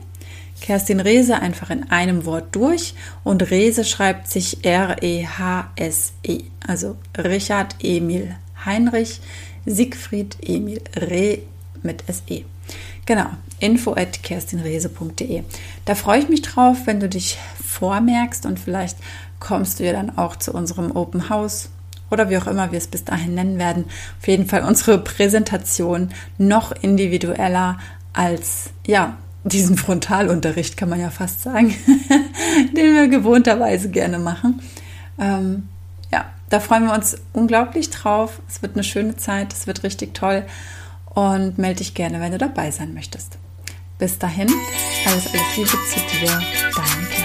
Kerstin 0.61 1.01
Rese 1.01 1.41
einfach 1.41 1.71
in 1.71 1.91
einem 1.91 2.25
Wort 2.25 2.55
durch 2.55 2.95
und 3.25 3.51
Rese 3.51 3.85
schreibt 3.85 4.29
sich 4.29 4.65
R-E-H-S-E. 4.65 6.29
-E. 6.29 6.45
Also 6.67 6.97
Richard 7.17 7.77
Emil 7.83 8.35
Heinrich 8.65 9.21
Siegfried 9.67 10.37
Emil 10.43 10.81
Re 10.97 11.39
mit 11.83 12.09
S-E. 12.09 12.45
Genau, 13.05 13.27
info 13.61 13.93
at 13.93 14.23
kerstinrese.de. 14.23 15.45
Da 15.85 15.95
freue 15.95 16.21
ich 16.21 16.29
mich 16.29 16.43
drauf, 16.43 16.79
wenn 16.87 17.01
du 17.01 17.09
dich 17.09 17.39
vormerkst 17.65 18.47
und 18.47 18.59
vielleicht 18.59 18.97
kommst 19.39 19.79
du 19.79 19.85
ja 19.85 19.93
dann 19.93 20.17
auch 20.19 20.37
zu 20.37 20.53
unserem 20.53 20.91
Open 20.97 21.29
House 21.29 21.69
oder 22.11 22.31
wie 22.31 22.39
auch 22.39 22.47
immer 22.47 22.73
wir 22.73 22.79
es 22.79 22.87
bis 22.87 23.05
dahin 23.05 23.35
nennen 23.35 23.59
werden. 23.59 23.85
Auf 24.21 24.29
jeden 24.29 24.47
Fall 24.47 24.63
unsere 24.63 24.99
Präsentation 24.99 26.11
noch 26.39 26.73
individueller 26.73 27.79
als 28.13 28.71
ja 28.87 29.17
diesen 29.47 29.77
Frontalunterricht, 29.77 30.77
kann 30.77 30.89
man 30.89 31.01
ja 31.01 31.11
fast 31.11 31.43
sagen, 31.43 31.75
den 32.77 32.95
wir 32.95 33.09
gewohnterweise 33.09 33.91
gerne 33.91 34.19
machen. 34.19 34.61
Ähm, 35.19 35.69
ja, 36.13 36.27
da 36.51 36.61
freuen 36.61 36.85
wir 36.85 36.95
uns 36.95 37.17
unglaublich 37.33 37.91
drauf. 37.91 38.41
Es 38.49 38.63
wird 38.63 38.75
eine 38.75 38.85
schöne 38.85 39.17
Zeit, 39.17 39.53
es 39.53 39.67
wird 39.67 39.83
richtig 39.83 40.15
toll 40.15 40.45
und 41.15 41.59
melde 41.59 41.79
dich 41.79 41.95
gerne, 41.95 42.21
wenn 42.21 42.33
du 42.33 42.39
dabei 42.39 42.71
sein 42.71 42.93
möchtest. 42.93 43.39
Bis 43.99 44.19
dahin, 44.19 44.49
alles, 45.07 45.27
alles 45.29 45.57
Liebe 45.57 45.71
zu 45.71 46.01
dir, 46.11 46.43
deine 46.75 47.16